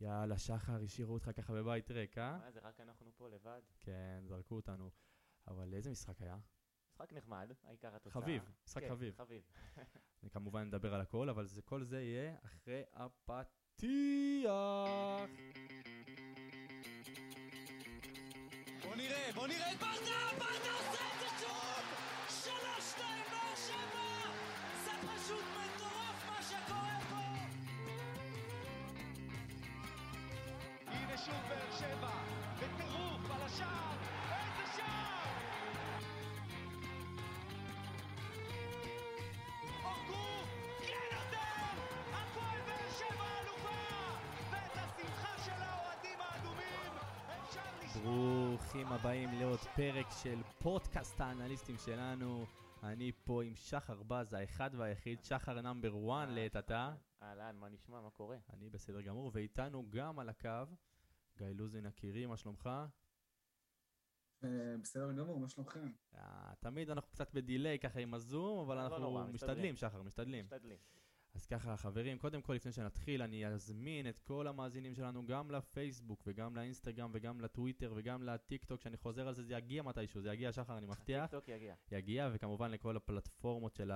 [0.00, 2.38] יאללה, שחר, השאירו אותך ככה בבית ריק, אה?
[2.38, 3.60] מה זה, רק אנחנו פה לבד.
[3.80, 4.90] כן, זרקו אותנו.
[5.48, 6.36] אבל איזה משחק היה?
[6.92, 8.22] משחק נחמד, העיקר התוצאה.
[8.22, 9.14] חביב, משחק כן, חביב.
[9.16, 9.42] חביב.
[10.22, 14.50] אני כמובן נדבר על הכל, אבל זה, כל זה יהיה אחרי הפתיח.
[18.82, 20.38] בוא נראה, בוא נראה את ברדה!
[20.38, 21.84] ברדה עושה את זה שוב!
[22.28, 24.32] שלוש, שתיים, באר שבע!
[24.84, 27.25] זה פשוט מטורף מה שקורה פה!
[31.26, 32.10] שוב באר שבע,
[32.56, 33.96] בטירוף על השער!
[34.30, 35.28] איזה שער!
[39.84, 40.44] אורגו,
[40.82, 41.76] כן נותן!
[42.12, 43.68] הפועל באר שבע אלופה!
[44.50, 46.92] ואת השמחה של האוהדים האדומים
[47.38, 48.02] אפשר לשמוע!
[48.04, 52.46] ברוכים הבאים לעוד פרק של פודקאסט האנליסטים שלנו.
[52.82, 56.92] אני פה עם שחר בז, האחד והיחיד, שחר נאמבר 1 לעת עתה.
[57.22, 58.36] אהלן, מה נשמע, מה קורה?
[58.52, 60.48] אני בסדר גמור, ואיתנו גם על הקו,
[61.36, 62.70] גיא לוזין יקירי, מה שלומך?
[64.44, 64.48] אה,
[64.82, 65.92] בסדר גמור, מה שלומכם?
[66.14, 69.76] אה, תמיד אנחנו קצת בדיליי ככה עם הזום, אבל לא אנחנו משתדלים.
[69.76, 70.44] שחר, משתדלים.
[70.44, 70.78] משתדלים.
[71.34, 76.22] אז ככה, חברים, קודם כל, לפני שנתחיל, אני אזמין את כל המאזינים שלנו גם לפייסבוק
[76.26, 80.32] וגם לאינסטגרם וגם לטוויטר וגם לטיק טוק, שאני חוזר על זה, זה יגיע מתישהו, זה
[80.32, 81.30] יגיע, שחר, אני מבטיח.
[81.30, 81.74] טוק יגיע.
[81.92, 83.90] יגיע, וכמובן לכל הפלטפורמות של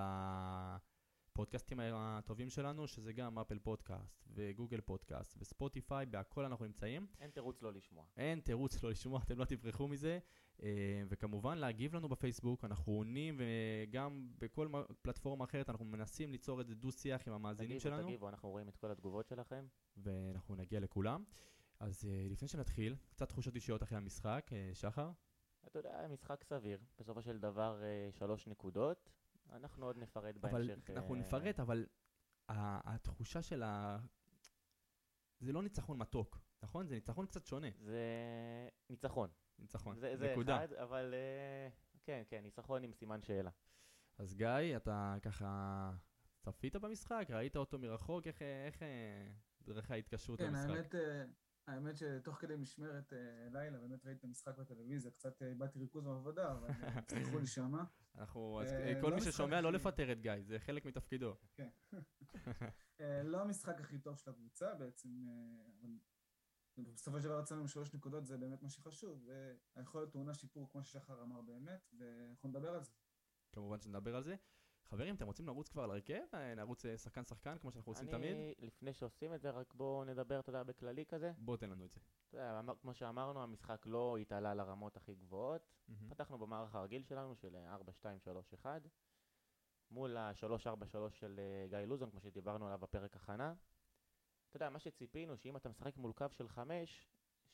[1.32, 7.06] הפודקאסטים הטובים שלנו, שזה גם אפל פודקאסט וגוגל פודקאסט וספוטיפיי, בהכל אנחנו נמצאים.
[7.20, 8.04] אין תירוץ לא לשמוע.
[8.16, 10.18] אין תירוץ לא לשמוע, אתם לא תברחו מזה.
[10.62, 14.68] אה, וכמובן להגיב לנו בפייסבוק, אנחנו עונים, וגם בכל
[15.02, 18.76] פלטפורמה אחרת אנחנו מנסים ליצור איזה דו-שיח עם המאזינים תגיבו, שלנו, תגיבו, אנחנו רואים את
[18.76, 19.66] כל התגובות שלכם.
[19.96, 21.24] ואנחנו נגיע לכולם.
[21.80, 25.10] אז אה, לפני שנתחיל, קצת תחושות אישיות אחרי המשחק, אה, שחר.
[25.66, 26.80] אתה יודע, משחק סביר.
[26.98, 29.10] בסופו של דבר, שלוש נקודות.
[29.52, 30.90] אנחנו עוד נפרט אבל בהמשך.
[30.90, 31.86] אנחנו אה, נפרט, אבל
[32.48, 33.98] התחושה של ה...
[35.40, 36.86] זה לא ניצחון מתוק, נכון?
[36.86, 37.68] זה ניצחון קצת שונה.
[37.78, 37.98] זה
[38.90, 39.30] ניצחון.
[39.58, 40.56] ניצחון, זה זה נקודה.
[40.56, 41.68] אחד, אבל אה,
[42.04, 43.50] כן, כן, ניצחון עם סימן שאלה.
[44.18, 45.90] אז גיא, אתה ככה
[46.40, 47.26] צפית במשחק?
[47.30, 48.26] ראית אותו מרחוק?
[48.26, 49.28] איך, איך אה,
[49.62, 50.70] דרך ההתקשרות כן, למשחק?
[50.70, 51.24] האמת, אה,
[51.66, 53.12] האמת שתוך כדי משמרת
[53.52, 56.68] לילה באמת ראיתי את המשחק בטלוויזיה, קצת איבדתי ריכוז בעבודה, אבל
[57.06, 57.84] תסלחו לי שמה.
[58.14, 61.36] אנחנו, אז אה, כל לא מי ששומע, לא לפטר את גיא, זה חלק מתפקידו.
[61.54, 61.68] כן.
[63.00, 65.90] אה, לא המשחק הכי טוב של הקבוצה בעצם, אה, אבל
[66.78, 69.28] בסופו של דבר יצאנו עם שלוש נקודות, זה באמת מה שחשוב,
[69.76, 72.92] והיכולת טעונה שיפור, כמו ששחר אמר באמת, ואנחנו נדבר על זה.
[73.52, 74.36] כמובן שנדבר על זה.
[74.90, 76.20] חברים, אתם רוצים לרוץ כבר על הרכב?
[76.34, 78.32] אה, נרוץ אה, שחקן-שחקן, כמו שאנחנו עושים תמיד?
[78.36, 81.32] אני, לפני שעושים את זה, רק בואו נדבר, אתה יודע, בכללי כזה.
[81.38, 82.00] בוא תן לנו את זה.
[82.28, 85.68] אתה יודע, אמר- כמו שאמרנו, המשחק לא התעלה לרמות הכי גבוהות.
[86.08, 87.76] פתחנו במערך הרגיל שלנו, של אה,
[88.64, 88.66] 4-2-3-1,
[89.90, 90.74] מול ה-3-4-3
[91.10, 93.54] של אה, גיא לוזון, כמו שדיברנו עליו בפרק הכנה.
[94.48, 97.08] אתה יודע, מה שציפינו, שאם אתה משחק מול קו של 5,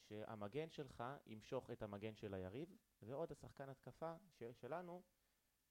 [0.09, 2.69] שהמגן שלך ימשוך את המגן של היריב,
[3.03, 5.03] ועוד השחקן התקפה ש- שלנו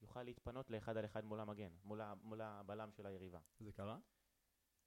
[0.02, 3.40] יוכל להתפנות לאחד על אחד מול המגן, מול, ה- מול הבלם של היריבה.
[3.60, 4.00] זה קרה?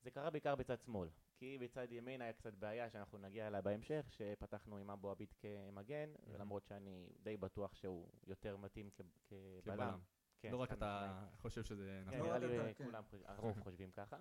[0.02, 4.06] זה קרה בעיקר בצד שמאל, כי בצד ימין היה קצת בעיה שאנחנו נגיע אליה בהמשך,
[4.10, 9.62] שפתחנו עם אבו עביד כמגן, ולמרות שאני די בטוח שהוא יותר מתאים כ- כבלם.
[9.62, 9.98] כבלם.
[10.40, 11.34] כן, לא רק אתה משמעית.
[11.40, 12.30] חושב שזה כן, נכון.
[12.30, 12.84] לא נראה רק לי אתה, אה, כן.
[12.84, 14.16] כולם, הרוב חושבים ככה.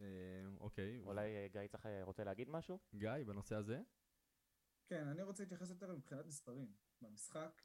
[0.00, 0.04] אה,
[0.60, 1.02] אוקיי.
[1.04, 2.78] אולי אה, גיא צריך אה, רוצה להגיד משהו?
[2.94, 3.82] גיא, בנושא הזה?
[4.86, 6.72] כן, אני רוצה להתייחס יותר מבחינת מספרים.
[7.02, 7.62] במשחק,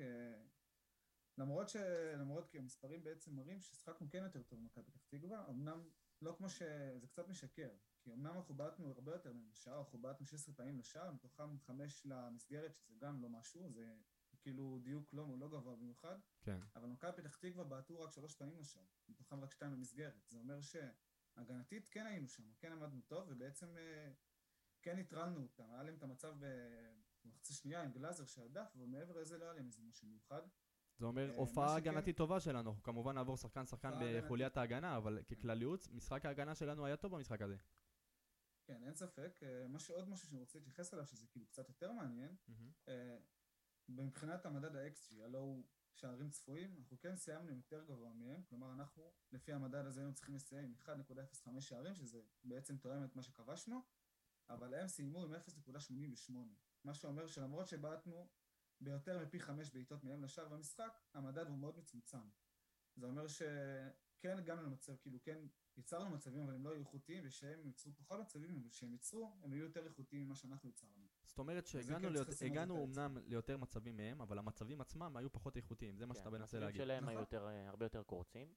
[1.38, 1.76] למרות ש...
[2.18, 5.90] למרות כי המספרים בעצם מראים ששחקנו כן יותר טוב במכבי פתח תקווה, אמנם
[6.22, 6.62] לא כמו ש...
[6.98, 7.70] זה קצת משקר,
[8.02, 12.06] כי אמנם אנחנו בעטנו הרבה יותר מהם לשער, אנחנו בעטנו 16 פעמים לשער, מתוכם 5
[12.06, 13.96] למסגרת, שזה גם לא משהו, זה
[14.42, 16.60] כאילו דיוק לא, לא גבוה במיוחד, כן.
[16.76, 20.26] אבל מכבי פתח תקווה בעטו רק 3 פעמים לשער, מתוכם רק 2 למסגרת.
[20.30, 24.12] זה אומר שהגנתית כן היינו שם, כן עמדנו טוב, ובעצם אה,
[24.82, 25.72] כן הטרלנו אותם.
[25.72, 29.54] היה להם את המצב ב- במחצית שנייה עם גלאזר שהדף, אבל מעבר לזה לא היה
[29.54, 30.42] להם איזה משהו מיוחד.
[31.02, 33.92] זה אומר אה, הופעה הגנתית טובה שלנו, אנחנו כמובן נעבור שחקן-שחקן.
[34.00, 37.58] בחוליית ההגנה, אבל ככלליות, משחק ההגנה שלנו היה טוב במשחק הזה.
[38.66, 39.40] כן, אין ספק.
[39.44, 42.36] אה, מה שעוד משהו שאני רוצה להתייחס אליו, שזה כאילו קצת יותר מעניין,
[42.88, 43.18] אה,
[43.90, 48.74] מבחינת המדד ה-XG, הלא הוא שערים צפויים, אנחנו כן סיימנו עם יותר גבוה מהם, כלומר
[48.74, 51.00] אנחנו, לפי המדד הזה היינו צריכים לסיים עם
[51.46, 53.82] 1.05 שערים, שזה בעצם תואם את מה שכבשנו,
[54.50, 56.34] אבל הם סיימו עם 0.88,
[56.84, 58.28] מה שאומר שלמרות שבעטנו
[58.82, 62.30] ביותר מפי חמש בעיטות מהם לשער במשחק, המדד הוא מאוד מצומצם.
[62.96, 65.46] זה אומר שכן הגענו למצב, כאילו כן
[65.78, 69.54] יצרנו מצבים, אבל הם לא היו איכותיים, ושהם ייצרו פחות מצבים, אבל שהם ייצרו, הם
[69.54, 71.08] היו יותר איכותיים ממה שאנחנו יצרנו.
[71.24, 75.32] זאת אומרת שהגענו כן להיות- הגענו זה אומנם ליותר מצבים מהם, אבל המצבים עצמם היו
[75.32, 76.82] פחות איכותיים, זה מה שאתה כן, מנסה המצבים להגיד.
[76.82, 77.38] שלהם היו נכון.
[77.38, 78.54] יותר, אה, הרבה יותר קורצים.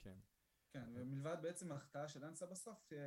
[0.00, 0.18] כן.
[0.70, 2.98] כן, ומלבד בעצם ההחטאה של אנסה בסוף, אה,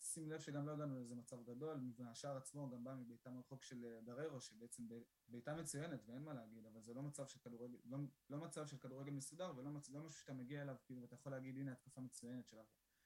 [0.00, 3.84] שים לב שגם לא הגענו לאיזה מצב גדול, והשער עצמו גם בא מביתה מרחוק של
[3.84, 7.78] אה, בררו, שבעצם ב- בעיטה מצוינת ואין מה להגיד, אבל זה לא מצב של כדורגל,
[7.84, 7.98] לא,
[8.30, 11.32] לא מצב של כדורגל מסודר ולא מצ, לא משהו שאתה מגיע אליו, כאילו, ואתה יכול
[11.32, 12.56] להגיד, הנה התקפה מצוינת של,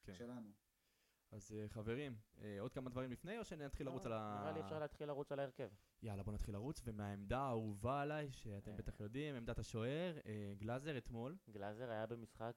[0.02, 0.14] כן.
[0.14, 0.50] שלנו.
[1.30, 2.16] אז אה, חברים,
[2.60, 4.38] עוד כמה דברים לפני, או שנתחיל לרוץ על ה...
[4.40, 5.68] נראה לי אפשר להתחיל לרוץ על ההרכב.
[6.02, 8.76] יאללה, בוא נתחיל לרוץ, ומהעמדה האהובה עליי, שאתם.
[8.76, 10.18] בטח יודעים, עמדת השוער,
[10.58, 12.56] גלאזר אתמול, גלאזר היה במשחק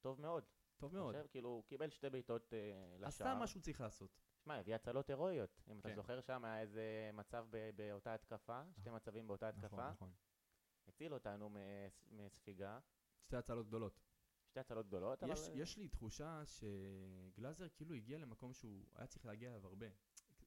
[0.00, 0.44] טוב מאוד.
[0.78, 1.14] טוב מאוד.
[1.14, 2.58] חושב, כאילו, הוא קיבל שתי בעיטות אה,
[2.96, 3.08] לשער.
[3.08, 4.10] עשה מה שהוא צריך לעשות.
[4.44, 5.60] שמע, הביא הצלות הירואיות.
[5.68, 5.94] אם אתה כן.
[5.94, 9.90] זוכר שם היה איזה מצב ב- באותה התקפה, שתי מצבים באותה נכון, התקפה.
[9.90, 10.12] נכון.
[10.88, 12.78] הציל אותנו מס- מספיגה.
[13.22, 14.00] שתי הצלות גדולות.
[14.46, 15.32] שתי הצלות גדולות, אבל...
[15.32, 19.86] יש, יש לי תחושה שגלאזר כאילו הגיע למקום שהוא היה צריך להגיע אליו הרבה.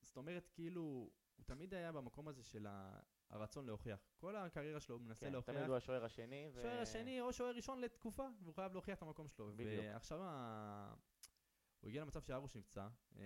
[0.04, 3.00] זאת אומרת, כאילו, הוא תמיד היה במקום הזה של ה-
[3.32, 4.00] הרצון להוכיח.
[4.18, 5.56] כל הקריירה שלו הוא מנסה כן, להוכיח.
[5.56, 6.50] תמיד הוא השוער השני.
[6.54, 9.52] ו- שוער השני או שוער ראשון לתקופה, והוא חייב להוכיח את המקום שלו.
[9.56, 9.86] בדיוק.
[9.86, 10.94] ועכשיו ה...
[11.82, 12.88] הוא הגיע למצב שארוש נפצע,
[13.18, 13.24] אה,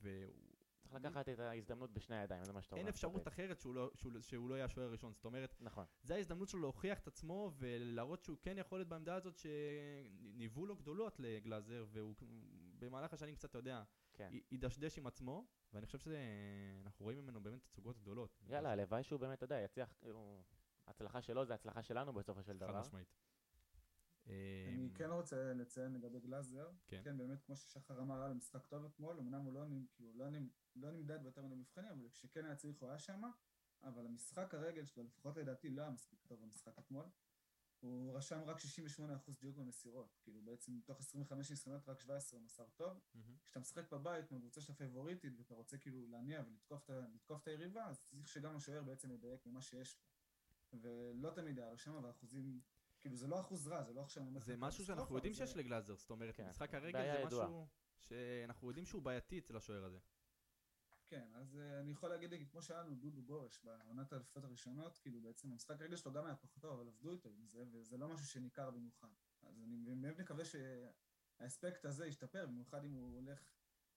[0.00, 0.54] והוא...
[0.84, 2.80] צריך לקחת את ההזדמנות בשני הידיים, זה מה שאתה אומר.
[2.80, 5.12] אין אפשרות אחרת שהוא לא, שהוא, שהוא לא יהיה השוער הראשון.
[5.12, 5.84] זאת אומרת, נכון.
[6.02, 10.76] זה ההזדמנות שלו להוכיח את עצמו ולהראות שהוא כן יכול להיות בעמדה הזאת שניבאו לו
[10.76, 12.14] גדולות לגלאזר, והוא
[12.78, 13.82] במהלך השנים קצת, אתה יודע,
[14.14, 14.32] כן.
[14.50, 18.42] ידשדש עם עצמו, ואני חושב שאנחנו רואים ממנו באמת תצוגות גדולות.
[18.46, 20.42] יאללה, הלוואי שהוא באמת, אתה יודע, יצליח, כאילו,
[20.86, 22.80] הצלחה שלו זה הצלחה שלנו בסופו של חד דבר.
[22.80, 23.08] משמעית.
[24.26, 27.00] אני אמ, כן רוצה לציין לגבי גלאזר, כן.
[27.04, 30.26] כן, באמת, כמו ששחר אמר, היה לו משחק טוב אתמול, אמנם הוא לא, כאילו, לא,
[30.76, 33.22] לא נמדד ביותר מיני מבחנים, אבל כשכן היה צריך הוא היה שם,
[33.82, 37.06] אבל המשחק הרגל שלו, לפחות לדעתי, לא היה מספיק טוב במשחק אתמול.
[37.84, 38.60] הוא רשם רק 68%
[39.40, 43.00] דיוק במסירות, כאילו בעצם מתוך 25 ניסיונות רק 17 הוא מסר טוב.
[43.14, 43.36] מהמם.
[43.44, 47.42] כשאתה משחק בבית מול קבוצה שאתה פייבוריטית ואתה רוצה כאילו להניע ולתקוף את ה- לתקוף
[47.42, 50.80] את היריבה, אז צריך שגם השוער בעצם ידייק ממה שיש לו.
[50.80, 52.60] ולא תמיד היה לו שם, והאחוזים,
[53.00, 54.22] כאילו זה לא אחוז רע, זה לא עכשיו...
[54.38, 57.24] זה משהו שאנחנו יודעים שיש לגלאזר, זאת אומרת, כן, משחק הרגל זה.
[57.26, 57.66] משהו
[57.98, 59.98] שאנחנו יודעים שהוא בעייתי אצל השוער הזה.
[61.06, 65.20] כן, אז אה, אני יכול להגיד, כמו שהיה לנו דודו גורש בעונת האליפות הראשונות, כאילו
[65.20, 68.08] בעצם המשחק הרגל שלו גם היה פחות טוב, אבל עבדו איתו עם זה, וזה לא
[68.08, 69.08] משהו שניכר במיוחד.
[69.42, 73.44] אז אני באמת מקווה שהאספקט הזה ישתפר, במיוחד אם הוא הולך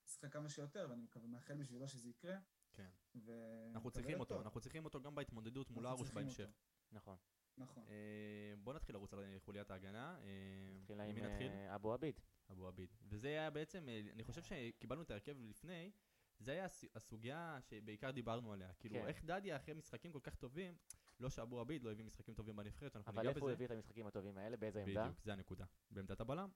[0.06, 2.38] לשחק כמה שיותר, ואני מקווה, מאחל בשבילו שזה יקרה.
[2.74, 2.90] כן.
[3.16, 3.32] ו...
[3.74, 6.50] אנחנו צריכים אותו, אנחנו צריכים אותו גם בהתמודדות מול ארוש בהמשך.
[6.92, 7.18] נכון.
[7.58, 7.84] נכון.
[7.88, 10.20] אה, בוא נתחיל לרוץ על חוליית ההגנה.
[10.24, 11.52] אה, עם עם נתחיל?
[11.52, 12.20] אה, אבו עביד.
[12.52, 12.94] אבו עביד.
[13.04, 15.92] וזה היה בעצם, אני חושב שקיבלנו את ההרכב לפני,
[16.40, 18.74] זה היה הס- הסוגיה שבעיקר דיברנו עליה.
[18.80, 19.08] כאילו, כן.
[19.08, 20.76] איך דדיה אחרי משחקים כל כך טובים,
[21.20, 23.54] לא שאבו עביד לא הביא משחקים טובים בנבחרת, אנחנו אבל ניגע איפה הוא בזה.
[23.54, 24.58] הביא את המשחקים הטובים האלה?
[24.58, 25.04] באיזה עמדה?
[25.04, 25.66] בדיוק, זה הנקודה.
[25.92, 26.50] בעמדת הבלם.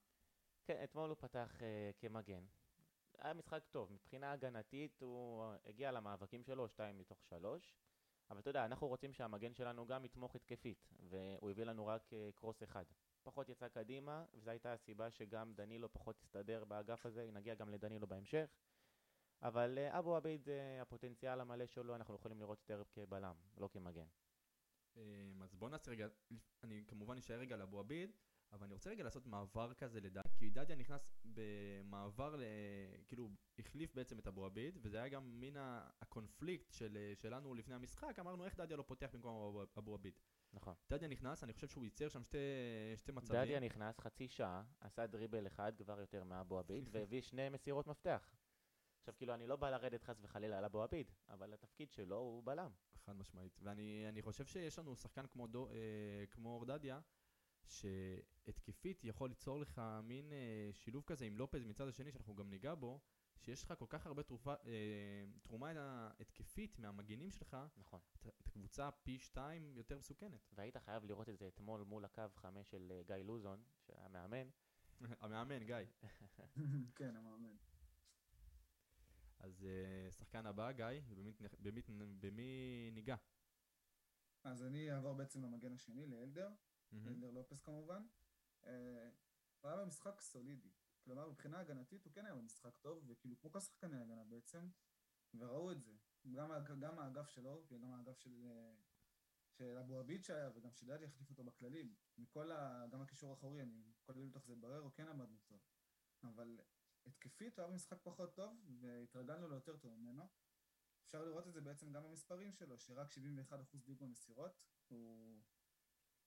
[0.66, 2.44] כן, אתמול הוא פתח אה, כמגן.
[3.18, 7.76] היה משחק טוב, מבחינה הגנתית הוא הגיע למאבקים שלו, שתיים מתוך שלוש.
[8.30, 12.30] אבל אתה יודע, אנחנו רוצים שהמגן שלנו גם יתמוך התקפית, והוא הביא לנו רק אה,
[12.36, 12.84] קרוס אחד.
[13.24, 18.08] פחות יצא קדימה, וזו הייתה הסיבה שגם דנילו פחות הסתדר באגף הזה, נגיע גם לדנילו
[18.08, 18.50] בהמשך.
[19.44, 24.06] אבל אה, אבו עביד, אה, הפוטנציאל המלא שלו, אנחנו יכולים לראות יותר כבלם, לא כמגן.
[24.98, 25.02] אה,
[25.42, 26.08] אז בוא נעשה רגע,
[26.64, 28.12] אני כמובן אשאר רגע לאבו עביד,
[28.52, 32.44] אבל אני רוצה רגע לעשות מעבר כזה לדדיה, כי דדיה נכנס במעבר, ל...
[33.08, 33.30] כאילו,
[33.60, 35.54] החליף בעצם את אבו עביד, וזה היה גם מן
[36.02, 40.14] הקונפליקט של, שלנו לפני המשחק, אמרנו איך דדיה לא פותח במקום אבו- אבו עביד.
[40.54, 40.74] נכון.
[40.90, 42.38] דדיה נכנס, אני חושב שהוא ייצר שם שתי,
[42.98, 43.42] שתי מצבים.
[43.42, 48.32] דדיה נכנס חצי שעה, עשה דריבל אחד כבר יותר מאבו עביד, והביא שני מסירות מפתח.
[49.02, 52.44] עכשיו, כאילו, אני לא בא לרדת חס וחלילה על אבו עביד, אבל התפקיד שלו הוא
[52.44, 52.72] בלם.
[53.06, 53.60] חד משמעית.
[53.64, 57.00] ואני אני חושב שיש לנו שחקן כמו, דו, אה, כמו אורדדיה,
[57.64, 62.76] שהתקפית יכול ליצור לך מין אה, שילוב כזה עם לופז מצד השני, שאנחנו גם ניגע
[62.76, 63.00] בו,
[63.38, 65.72] שיש לך כל כך הרבה תרופה, אה, תרומה
[66.20, 68.00] התקפית מהמגינים שלך, נכון.
[68.16, 70.50] את את הקבוצה פי שתיים יותר מסוכנת.
[70.54, 74.48] והיית חייב לראות את זה אתמול מול הקו חמש של אה, גיא לוזון, שהיה מאמן.
[75.22, 75.76] המאמן, גיא.
[76.98, 77.56] כן, המאמן.
[79.44, 81.82] אז אה, שחקן הבא, גיא, ובמי, במי,
[82.20, 83.16] במי ניגע?
[84.44, 86.50] אז אני אעבור בעצם למגן השני, לאלדר.
[86.92, 87.08] מהמם.
[87.08, 88.06] אלדר לופס כמובן.
[88.66, 89.10] אה,
[89.62, 90.70] הוא היה במשחק סולידי.
[91.04, 94.70] כלומר, מבחינה הגנתית הוא כן היה במשחק טוב, וכאילו כמו כל שחקני הגנה בעצם,
[95.34, 95.92] וראו את זה.
[96.32, 98.74] גם, גם האגף שלו, וגם האגף של, אה,
[99.52, 101.96] של אבו עביד שהיה, וגם שדדי החליף אותו בכללים.
[102.18, 102.88] מכל ה...
[102.92, 105.60] גם הקישור האחורי, אני כולל לתוך זה בררו, כן עמדנו טוב.
[106.24, 106.60] אבל
[107.06, 110.28] התקפית הוא היה במשחק פחות טוב, והתרגלנו לו יותר טוב ממנו.
[111.06, 114.60] אפשר לראות את זה בעצם גם במספרים שלו, שרק 71% דיוק במסירות.
[114.88, 115.42] הוא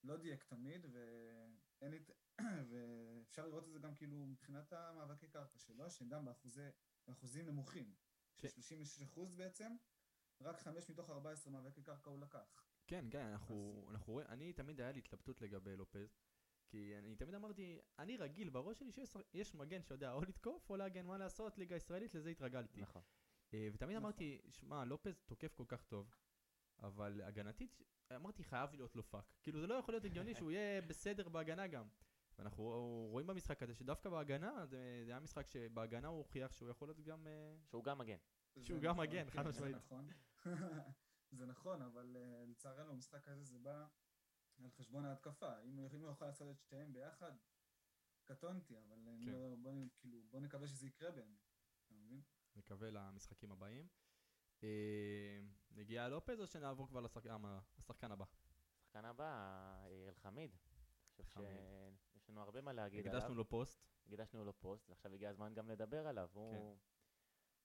[0.03, 1.99] לא דייק תמיד, ואין לי...
[2.69, 6.69] ואפשר לראות את זה גם כאילו מבחינת המאבקי קרקע שלו, שגם באחוזי,
[7.07, 7.95] באחוזים נמוכים,
[8.37, 8.49] כן.
[8.49, 8.75] של
[9.15, 9.75] 36% בעצם,
[10.41, 12.65] רק 5 מתוך 14 מאבקי קרקע הוא לקח.
[12.87, 16.15] כן, גיא, אנחנו, אנחנו רואים, אני תמיד היה לי התלבטות לגבי לופז,
[16.75, 20.69] כי כי אני תמיד אמרתי, אני רגיל בראש שלי שיש יש מגן שיודע או לתקוף
[20.69, 22.81] או להגן, מה לעשות, ליגה ישראלית, לזה התרגלתי.
[22.81, 23.01] נכון.
[23.53, 24.03] אה, ותמיד נכון.
[24.03, 26.15] אמרתי, שמע, לופז תוקף כל כך טוב,
[26.79, 27.81] אבל הגנתית,
[28.15, 29.25] אמרתי, חייב להיות לו פאק.
[29.43, 31.87] כאילו, זה לא יכול להיות הגיוני שהוא יהיה בסדר בהגנה גם.
[32.39, 32.63] ואנחנו
[33.11, 36.99] רואים במשחק הזה שדווקא בהגנה, זה, זה היה משחק שבהגנה הוא הוכיח שהוא יכול להיות
[36.99, 37.27] גם...
[37.27, 38.17] אה, שהוא גם מגן.
[38.63, 39.75] שהוא גם נכון, מגן, חד כן, משמעית.
[39.75, 40.07] זה נכון.
[41.37, 43.85] זה נכון, אבל אה, לצערנו המשחק הזה זה בא
[44.63, 45.61] על חשבון ההתקפה.
[45.61, 47.31] אם אם הוא יוכל לעשות את שתיהם ביחד,
[48.23, 49.31] קטונתי, אבל אני כן.
[49.31, 51.39] לא- בוא כאילו, בוא נקווה שזה יקרה באמת.
[51.85, 52.21] אתה מבין?
[52.55, 53.87] נקווה למשחקים הבאים.
[54.63, 55.39] אה,
[55.71, 58.25] נגיע לופז או שנעבור כבר אה, לשחקן הבא?
[58.79, 60.55] השחקן הבא, אלחמיד.
[62.13, 63.17] שיש לנו הרבה מה להגיד עליו.
[63.17, 63.85] הקדשנו לו פוסט.
[64.07, 66.29] הקדשנו לו פוסט, ועכשיו הגיע הזמן גם לדבר עליו.
[66.33, 66.77] הוא...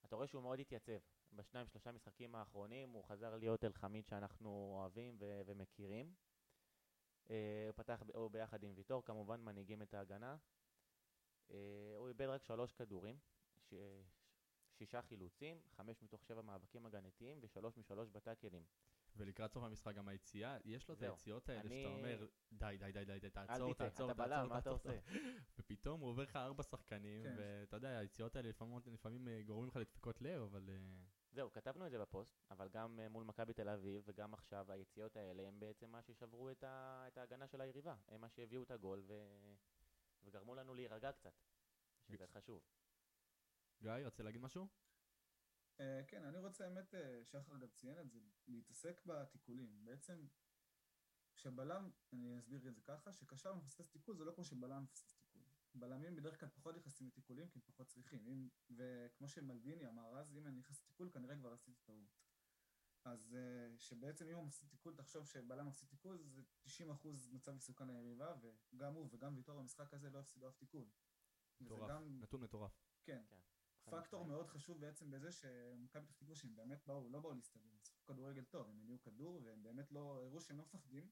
[0.04, 0.98] אתה רואה שהוא מאוד התייצב.
[1.32, 6.14] בשניים שלושה משחקים האחרונים הוא חזר להיות אלחמיד שאנחנו אוהבים ו- ומכירים.
[7.30, 10.36] אה, הוא פתח, הוא ביחד עם ויטור, כמובן מנהיגים את ההגנה.
[11.50, 11.56] אה,
[11.96, 13.18] הוא איבד רק שלוש כדורים,
[13.58, 13.74] ש-
[14.78, 18.64] שישה חילוצים, חמש מתוך שבע מאבקים הגנתיים ושלוש משלוש בטאקלים.
[19.16, 21.02] ולקראת סוף המשחק גם היציאה, יש לו את.
[21.02, 24.70] היציאות האלה אני- שאתה אומר, די, די, די, די, תעצור, תעצור, תעצור, בלם, מה אתה
[24.70, 25.00] תעצור, עושה?
[25.58, 27.34] ופתאום הוא עובר לך ארבע שחקנים, כן.
[27.38, 30.68] ואתה יודע, היציאות האלה לפעמים, לפעמים אה, גורמים לך לדפיקות לב, אבל
[31.32, 35.16] זהו, כתבנו את זה בפוסט, אבל גם אה, מול מכבי תל אביב וגם עכשיו היציאות
[35.16, 37.04] האלה הם בעצם מה ששברו את, ה...
[37.08, 37.96] את ההגנה של היריבה.
[38.08, 39.14] הם מה שהביאו את הגול ו...
[40.22, 41.32] וגרמו לנו להירגע קצת,
[42.08, 42.62] שזה חשוב.
[43.82, 44.68] גיא, רצה להגיד משהו?
[45.80, 49.84] אה, כן, אני רוצה באמת, אה, שחר גם ציין את זה, להתעסק בתיקולים.
[49.84, 50.26] בעצם,
[51.34, 55.19] כשבלם, אני אסביר את זה ככה, שקשר מפספס תיקול זה לא כמו שבלם מפספס.
[55.74, 58.26] בלמים בדרך כלל פחות נכנסים לתיקולים כי הם פחות צריכים.
[58.26, 62.08] אם, וכמו שמלדיני אמר אז, אם אני נכנס לתיקול כנראה כבר עשיתי טעות.
[63.04, 66.68] אז אה, שבעצם אם הוא מפסיד תיקול, תחשוב שבלם מפסיד תיקול זה 90%
[67.32, 68.34] מצב מסוכן ליריבה,
[68.72, 70.88] וגם הוא וגם ויטור במשחק הזה לא הפסידו אף תיקול.
[71.60, 72.72] וזה מטורף, גם, נתון מטורף.
[73.04, 73.36] כן, חד
[73.90, 74.24] פקטור.
[74.24, 78.12] מאוד חשוב בעצם בזה שמכבי פתח תקווה שהם באמת באו, לא באו להסתדר, הם שיחקו
[78.12, 81.10] כדורגל טוב, הם הניעו כדור והם באמת לא, הראו שהם לא מפחדים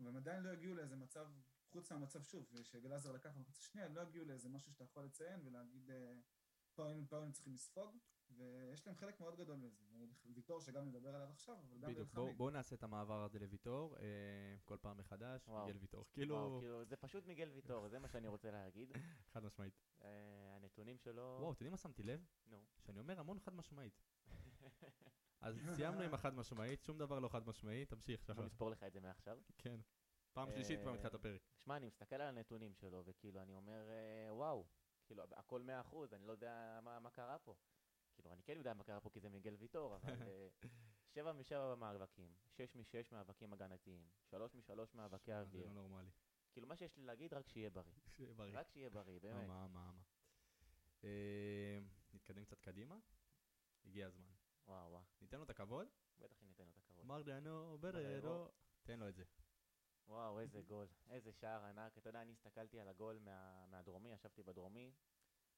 [0.00, 1.30] והם עדיין לא הגיעו לאיזה מצב,
[1.72, 5.40] חוץ מהמצב שוב, שגלאזר לקח במחצית השנייה, הם לא הגיעו לאיזה משהו שאתה יכול לציין
[5.44, 6.14] ולהגיד אה,
[6.74, 7.96] פה היינו, פה היינו צריכים לספוג
[8.30, 9.84] ויש להם חלק מאוד גדול בזה,
[10.34, 12.34] ויטור שגם נדבר עליו עכשיו, אבל גם בדיוק, בואו.
[12.34, 14.04] בואו נעשה את המעבר הזה לוויטור, אה,
[14.64, 15.66] כל פעם מחדש, וואו.
[15.66, 16.00] מיגל ויטור.
[16.00, 18.92] וואו, כאילו, כאילו, זה פשוט מיגל ויטור, זה מה שאני רוצה להגיד.
[19.32, 19.74] חד משמעית.
[20.02, 21.36] אה, הנתונים שלו...
[21.40, 22.24] וואו, אתם יודעים מה שמתי לב?
[22.46, 22.64] נו.
[22.78, 24.02] שאני אומר המון חד משמעית.
[25.40, 28.44] אז סיימנו עם החד משמעית, שום דבר לא חד משמעי, תמשיך, בוא שחר.
[28.44, 29.38] נספור לך את זה מעכשיו.
[29.58, 29.80] כן.
[30.38, 31.40] פעם שלישית כבר אה, מתחילת הפרק.
[31.64, 34.66] שמע, אני מסתכל על הנתונים שלו, וכאילו, אני אומר, אה, וואו,
[35.06, 37.54] כאילו, הכל מאה אחוז, אני לא יודע מה, מה קרה פה.
[38.14, 40.48] כאילו, אני כן יודע מה קרה פה כי זה מיגל ויטור, אבל אה,
[41.14, 45.66] שבע משבע במאבקים, שש משש מאבקים הגנתיים, שלוש משלוש מאבקי זה אוויר.
[45.66, 46.10] לא נורמלי.
[46.52, 47.94] כאילו, מה שיש לי להגיד, רק שיהיה בריא.
[48.16, 48.58] שיהיה בריא.
[48.58, 49.44] רק שיהיה בריא, באמת.
[49.44, 50.02] אמה, אמה, אמה.
[51.04, 51.78] אה,
[52.12, 52.98] נתקדם קצת קדימה.
[53.84, 54.30] הגיע הזמן.
[54.66, 55.88] וואו, וואו, ניתן לו את הכבוד?
[56.18, 57.06] בטח ניתן לו את הכבוד.
[57.06, 57.78] מרדנו.
[57.80, 58.48] בררו.
[58.82, 59.24] תן לו את זה.
[60.08, 61.98] וואו, איזה גול, איזה שער ענק.
[61.98, 64.92] אתה יודע, אני הסתכלתי על הגול מה, מהדרומי, ישבתי בדרומי.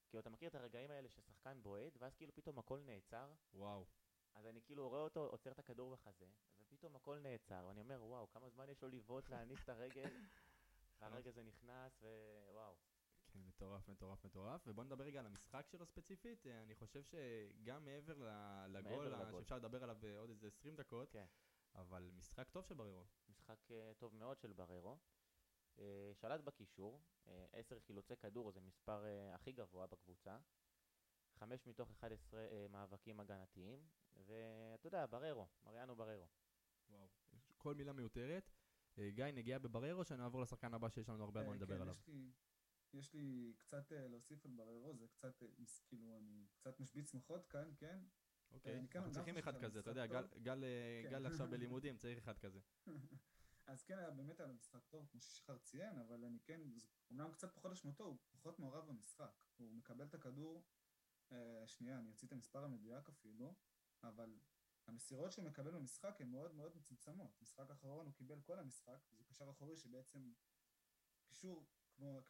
[0.09, 3.33] כאילו, אתה מכיר את הרגעים האלה ששחקן בועט, ואז כאילו פתאום הכל נעצר?
[3.55, 3.87] וואו.
[4.35, 6.27] אז אני כאילו רואה אותו עוצר את הכדור בחזה,
[6.61, 10.05] ופתאום הכל נעצר, ואני אומר, וואו, כמה זמן יש לו לבעוט להניף את הרגל,
[11.01, 12.75] והרגע זה נכנס, ווואו.
[13.33, 14.63] כן, מטורף, מטורף, מטורף.
[14.67, 16.47] ובוא נדבר רגע על המשחק שלו ספציפית.
[16.47, 18.15] אה, אני חושב שגם מעבר
[18.69, 19.41] לגול, מעבר לגול.
[19.41, 21.27] שאפשר לדבר עליו אה, עוד איזה 20 דקות, כן.
[21.75, 23.05] אבל משחק טוב של בררו.
[23.29, 24.99] משחק אה, טוב מאוד של בררו.
[25.79, 30.39] אה, שלט בקישור, אה, עשר חילוצי כדור זה מספר אה, הכי גבוה בקבוצה.
[31.35, 36.27] חמש מתוך 11 אה, מאבקים הגנתיים, ואתה יודע, בררו, מריאנו בררו.
[36.89, 37.09] וואו.
[37.59, 38.51] כל מילה מיותרת.
[38.99, 41.95] אה, גיא, נגיע בבררו, שנעבור לשחקן הבא שיש לנו הרבה מה לדבר כן, עליו.
[41.95, 42.33] יש לי,
[42.93, 45.43] יש לי קצת להוסיף על בררו, זה קצת,
[45.87, 48.03] כאילו, אני קצת משבית שמחות כאן, כן?
[48.51, 50.29] אוקיי, אנחנו צריכים אחד כזה, אתה יודע, גל-
[51.03, 51.11] כן.
[51.11, 52.61] גל עכשיו בלימודים, צריך אחד כזה.
[53.67, 57.33] אז כן, היה באמת היה משחק טוב, כמו ששחר ציין, אבל אני כן, זה אומנם
[57.33, 59.45] קצת פחות אשמתו, הוא פחות מעורב במשחק.
[59.57, 60.65] הוא מקבל את הכדור,
[61.33, 63.55] אה, שנייה, אני אוציא את המספר המדויק אפילו,
[64.03, 64.39] אבל
[64.87, 67.43] המסירות שהוא מקבל במשחק הן מאוד מאוד מצומצמות.
[67.43, 70.33] משחק אחרון הוא קיבל כל המשחק, זה קשר אחורי שבעצם
[71.25, 71.67] קישור,
[71.97, 72.21] כמו,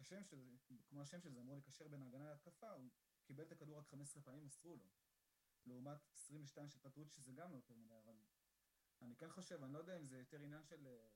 [0.59, 2.91] של, כמו השם של זה, אמור לקשר בין ההגנה להתקפה, הוא
[3.25, 4.85] קיבל את הכדור רק 15 פעמים מסרו לו.
[5.67, 8.17] לעומת 22 של פטרוצ'י שזה גם לא יותר מדי, אבל
[9.03, 11.09] אני כן חושב, אני לא יודע אם זה יותר עניין של אה,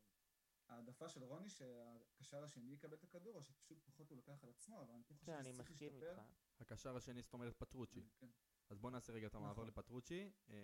[0.69, 4.83] העדפה של רוני שהקשר השני יקבל את הכדור, או שפשוט פחות הוא לוקח על עצמו,
[4.83, 6.11] אבל אני כן חושב כן, אני שזה צריך מסכים להשתפר.
[6.11, 6.23] איתך.
[6.61, 8.01] הקשר השני, זאת אומרת פטרוצ'י.
[8.01, 8.29] אני- כן.
[8.69, 9.67] אז בוא נעשה רגע את המעבר נכון.
[9.69, 10.31] לפטרוצ'י.
[10.49, 10.55] אה,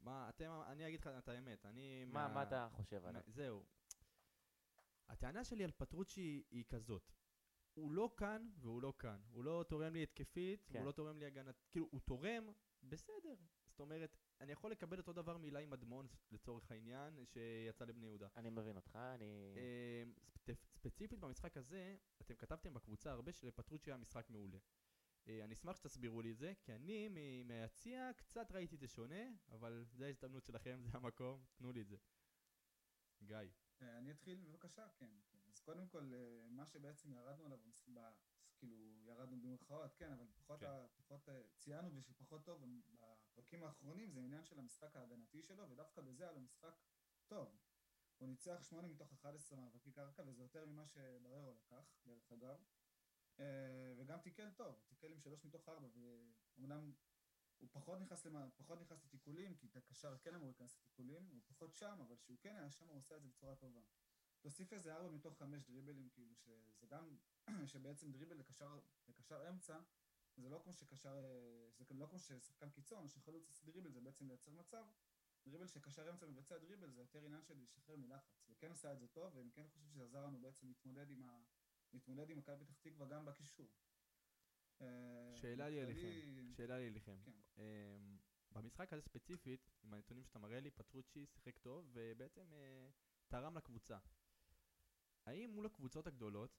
[0.00, 2.04] מה, אתם, אני אגיד לך את האמת, אני...
[2.04, 3.22] מה מה אתה חושב עליו?
[3.26, 3.64] זהו.
[5.08, 7.12] הטענה שלי על פטרוצ'י היא כזאת.
[7.78, 9.20] הוא לא כאן והוא לא כאן.
[9.30, 10.78] הוא לא תורם לי התקפית, כן.
[10.78, 11.54] הוא לא תורם לי הגנת...
[11.70, 12.48] כאילו, הוא תורם,
[12.82, 13.34] בסדר.
[13.68, 18.28] זאת אומרת, אני יכול לקבל אותו דבר מאילי מדמון לצורך העניין, שיצא לבני יהודה.
[18.36, 19.54] אני מבין אותך, אני...
[20.36, 24.58] ספ- ספציפית במשחק הזה, אתם כתבתם בקבוצה הרבה שלפטרוצ'י היה משחק מעולה.
[25.28, 27.08] אה, אני אשמח שתסבירו לי את זה, כי אני
[27.44, 31.88] מהיציע קצת ראיתי את זה שונה, אבל זה ההזדמנות שלכם, זה המקום, תנו לי את
[31.88, 31.96] זה.
[33.22, 33.36] גיא.
[33.82, 35.10] אה, אני אתחיל בבקשה, כן.
[35.48, 37.58] אז קודם כל, אה, מה שבעצם ירדנו עליו,
[38.56, 40.66] כאילו, ירדנו במרכאות, כן, אבל פחות, כן.
[40.66, 42.64] ה- פחות אה, ציינו ושפחות טוב
[43.32, 46.74] בפרקים האחרונים, זה עניין של המשחק ההגנתי שלו, ודווקא בזה היה לו משחק
[47.26, 47.56] טוב.
[48.18, 52.56] הוא ניצח 8 מתוך 11 מאבקי קרקע, וזה יותר ממה שבררו לקח, דרך אגב.
[53.40, 53.44] אה,
[53.96, 56.92] וגם תיקל טוב, תיקל עם 3 מתוך 4, ואומנם
[57.58, 61.40] הוא פחות נכנס, למה, פחות נכנס לתיקולים, כי את הקשר כן אמור להיכנס לתיקולים, הוא
[61.46, 63.80] פחות שם, אבל כשהוא כן היה שם הוא עושה את זה בצורה טובה.
[64.40, 67.16] תוסיף איזה 4 מתוך 5 דריבלים, כאילו, שזה גם,
[67.72, 69.80] שבעצם דריבל לקשר, לקשר אמצע,
[70.36, 74.28] זה לא כמו שקשר, אה, זה לא כמו ששחקן קיצון, שחלוץ עושה דריבל, זה בעצם
[74.28, 74.84] לייצר מצב.
[75.46, 79.08] דריבל שקשר אמצע מבצע דריבל זה יותר עניין של לשחרר מלחץ, וכן עשה את זה
[79.08, 81.42] טוב, ואני כן חושב שזה עזר לנו בעצם להתמודד עם ה...
[81.92, 83.68] להתמודד עם מכבי פתח תקווה גם בקישור.
[84.80, 84.86] אה,
[85.36, 87.16] שאלה לי אליכם, שאלה לי אליכם.
[87.24, 87.32] כן.
[87.58, 88.18] אמ,
[88.52, 92.88] במשחק הזה ספציפית, עם הנתונים שאתה מראה לי, פטרוצ'י שיחק טוב, ובעצם אה,
[93.28, 93.98] תרם לקבוצה.
[95.28, 96.58] האם מול הקבוצות הגדולות,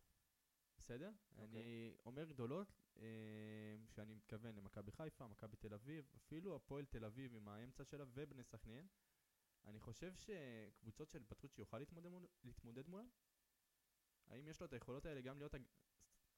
[0.77, 1.11] בסדר?
[1.37, 3.05] אני אומר גדולות, אה,
[3.87, 8.43] שאני מתכוון למכבי חיפה, מכבי תל אביב, אפילו הפועל תל אביב עם האמצע שלה ובני
[8.43, 8.87] סכנין,
[9.65, 13.09] אני חושב שקבוצות של פטרוצ'י יוכל להתמודד, מול, להתמודד מולם?
[14.27, 15.55] האם יש לו את היכולות האלה גם להיות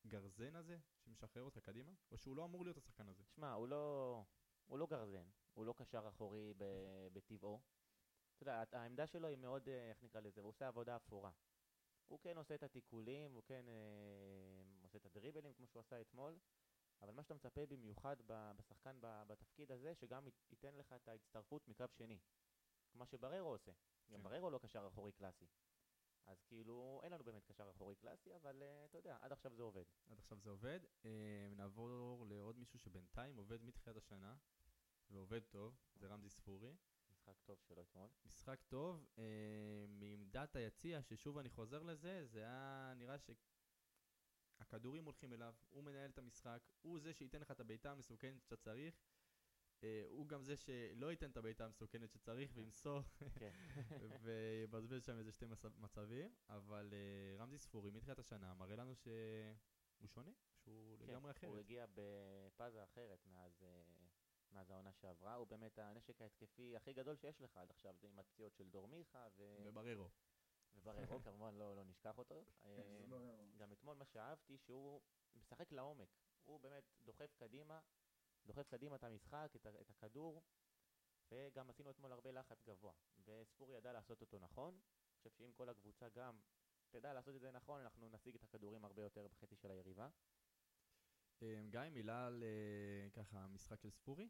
[0.05, 1.91] הגרזן הזה שמשחרר אותך קדימה?
[2.11, 3.23] או שהוא לא אמור להיות השחקן הזה?
[3.35, 4.23] שמע, הוא לא...
[4.65, 7.61] הוא לא גרזן, הוא לא קשר אחורי ב- בטבעו.
[8.35, 11.31] אתה יודע, העמדה שלו היא מאוד, אה, איך נקרא לזה, הוא עושה עבודה אפורה.
[12.11, 16.39] הוא כן עושה את התיקולים, הוא כן אה, עושה את הדריבלים כמו שהוא עשה אתמול,
[17.01, 21.85] אבל מה שאתה מצפה במיוחד בשחקן בתפקיד הזה, שגם ית- ייתן לך את ההצטרפות מקו
[21.91, 22.19] שני.
[22.91, 23.71] כמו שבררו עושה.
[24.09, 24.23] גם כן.
[24.23, 25.45] בררו לא קשר אחורי קלאסי.
[26.25, 29.63] אז כאילו, אין לנו באמת קשר אחורי קלאסי, אבל אה, אתה יודע, עד עכשיו זה
[29.63, 29.83] עובד.
[30.09, 30.79] עד עכשיו זה עובד.
[31.05, 31.09] אה,
[31.55, 34.35] נעבור לעוד מישהו שבינתיים עובד מתחילת השנה,
[35.09, 36.75] ועובד טוב, זה רמזי ספורי.
[37.21, 38.09] משחק טוב שלו אתמול.
[38.25, 39.23] משחק טוב, אה,
[39.87, 43.15] מעמדת היציע, ששוב אני חוזר לזה, זה היה נראה
[44.59, 48.55] שהכדורים הולכים אליו, הוא מנהל את המשחק, הוא זה שייתן לך את הבעיטה המסוכנת שאתה
[48.55, 48.95] צריך.
[49.83, 53.01] אה, הוא גם זה שלא ייתן את הבעיטה המסוכנת שצריך וימסור
[53.35, 53.51] כן.
[54.23, 60.07] ויבזבז שם איזה שתי מצב- מצבים, אבל אה, רמזי ספורי מתחילת השנה מראה לנו שהוא
[60.07, 61.49] שונה, שהוא כן, לגמרי אחרת.
[61.49, 63.81] הוא הגיע בפאזה אחרת מאז, אה,
[64.51, 68.19] מאז העונה שעברה, הוא באמת הנשק ההתקפי הכי גדול שיש לך עד עכשיו, זה עם
[68.19, 69.63] הפציעות של דור מיכה ו...
[69.65, 70.09] ובררו.
[70.75, 72.45] ובררו, כמובן לא, לא נשכח אותו.
[72.65, 72.81] אה,
[73.57, 75.01] גם אתמול מה שאהבתי שהוא
[75.35, 76.09] משחק לעומק,
[76.43, 77.79] הוא באמת דוחף קדימה,
[78.45, 80.41] דוחף קדימה את המשחק, את, את הכדור,
[81.31, 82.93] וגם עשינו אתמול הרבה לחץ גבוה,
[83.25, 86.39] וספורי ידע לעשות אותו נכון, אני חושב שאם כל הקבוצה גם
[86.89, 90.09] תדע לעשות את זה נכון, אנחנו נשיג את הכדורים הרבה יותר בחצי של היריבה.
[91.43, 94.29] אה, גיא, מילה על אה, ככה המשחק של ספורי?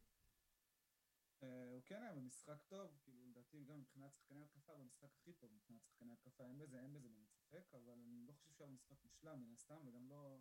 [1.43, 5.53] אה, הוא כן היה במשחק טוב, כאילו לדעתי גם מבחינת שחקני התקפה, במשחק הכי טוב
[5.53, 9.03] מבחינת שחקני התקפה, אין בזה, אין בזה באמת ספק, אבל אני לא חושב שהיה משחק
[9.03, 10.37] מושלם מן הסתם, וגם לא,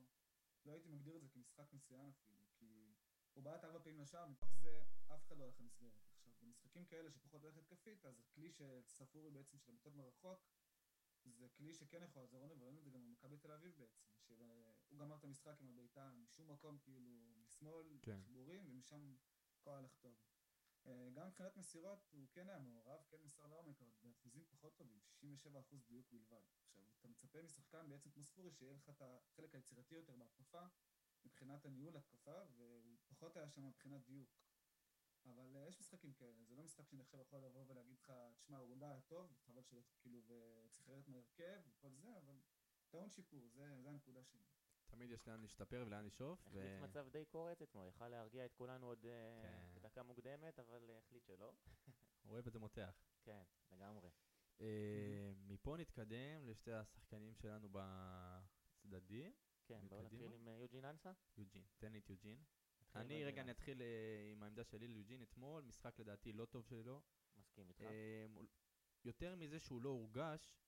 [0.64, 2.94] לא הייתי מגדיר את זה כמשחק מצוין אפילו, כי
[3.33, 4.83] הוא בעט ארבע פעמים לשער, מתוך זה
[5.14, 6.04] אף אחד לא הלך למסגרת.
[6.12, 10.40] עכשיו, במשחקים כאלה שפחות הולך התקפית, אז הכלי של ספורי בעצם, של הבעיטות מרחוק,
[11.24, 14.00] זה כלי שכן יכול לעזור לנו, וראינו את זה גם במכבי תל אביב בעצם,
[14.88, 17.00] שהוא גמר את המשחק עם הבעיטה משום מקום, כאילו,
[17.42, 18.20] משמאל, כן.
[18.22, 19.16] חיבורים, ומשם
[19.61, 20.14] הכל הלך טוב.
[20.87, 25.00] אה, גם מבחינת מסירות הוא כן היה מעורב, כן מסר לעומק, אבל באחוזים פחות טובים,
[25.00, 26.42] 67% דיוק בלבד.
[26.66, 30.62] עכשיו, אתה מצפה משחקן בעצם כמו ספורי, שיהיה לך את החלק היצירתי יותר בהתקפה,
[31.24, 34.28] מבחינת הניהול התקפה, והוא פחות היה שם מבחינת דיוק.
[35.31, 38.57] אבל אה, יש משחקים כאלה, זה לא משחק שאני עכשיו יכול לבוא ולהגיד לך, תשמע,
[38.57, 42.40] הוא לא היה טוב, חבל שלא, כאילו, וצריך לרדת מהרכב וכל זה, אבל
[42.90, 44.45] טעון שיפור, זה, זה הנקודה שלי.
[44.87, 46.47] תמיד יש לאן להשתפר ולאן לשאוף.
[46.47, 49.75] החליט מצב די קורץ אתמול, יכל להרגיע את כולנו עוד אה, כן.
[49.75, 51.53] בדקה מוקדמת, אבל אה, החליט שלא.
[52.29, 53.03] אוהב את זה מותח.
[53.23, 54.11] כן, לגמרי.
[55.47, 59.33] מפה נתקדם לשתי השחקנים שלנו בצדדים.
[59.66, 60.03] כן, בואו?
[60.03, 61.12] נתחיל עם יוג'ין אנסה.
[61.37, 62.45] יוג'ין, תן לי את יוג'ין.
[62.94, 63.50] אני רגע אני.
[63.50, 67.03] אתחיל אה, עם העמדה שלי ליוג'ין אתמול, משחק לדעתי לא טוב שלו.
[67.37, 67.81] מסכים איתך.
[67.81, 68.26] אה,
[69.05, 70.59] יותר מזה שהוא לא הורגש,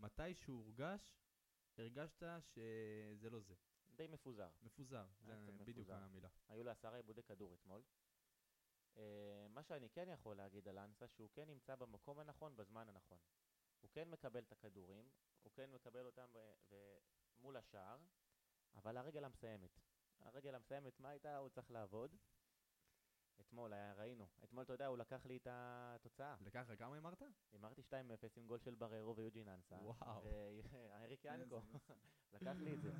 [0.00, 1.16] מתי שהוא הורגש,
[1.78, 3.54] הרגשת שזה לא זה.
[3.96, 4.48] די מפוזר.
[4.62, 5.90] מפוזר, היה זה בדיוק.
[5.90, 6.28] המילה.
[6.48, 7.82] היו לו עשרה עיבודי כדור אתמול.
[8.96, 13.18] אה, מה שאני כן יכול להגיד על אנסה, שהוא כן נמצא במקום הנכון בזמן הנכון.
[13.80, 15.08] הוא כן מקבל את הכדורים,
[15.42, 16.26] הוא כן מקבל אותם
[16.70, 16.98] ו-
[17.38, 17.98] מול השער,
[18.74, 19.80] אבל הרגל המסיימת.
[20.20, 21.36] הרגל המסיימת, מה הייתה?
[21.36, 22.16] הוא צריך לעבוד.
[23.40, 24.26] אתמול, היה- ראינו.
[24.44, 26.36] אתמול, אתה יודע, הוא לקח לי את התוצאה.
[26.40, 27.22] לקח לך כמה אמרת?
[27.52, 27.92] הימרתי 2-0
[28.36, 29.74] עם גול של בררו ויוג'ין אנסה.
[29.76, 30.24] וואו.
[30.70, 31.60] ואריק ינקו.
[32.34, 32.92] לקח לי את זה.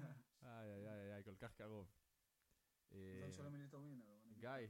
[0.42, 1.90] איי איי איי כל כך קרוב.
[2.92, 3.20] אה,
[4.38, 4.68] גיא.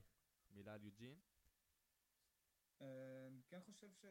[0.50, 1.18] מילה על יוג'ין?
[2.80, 4.04] אה, אני כן חושב ש...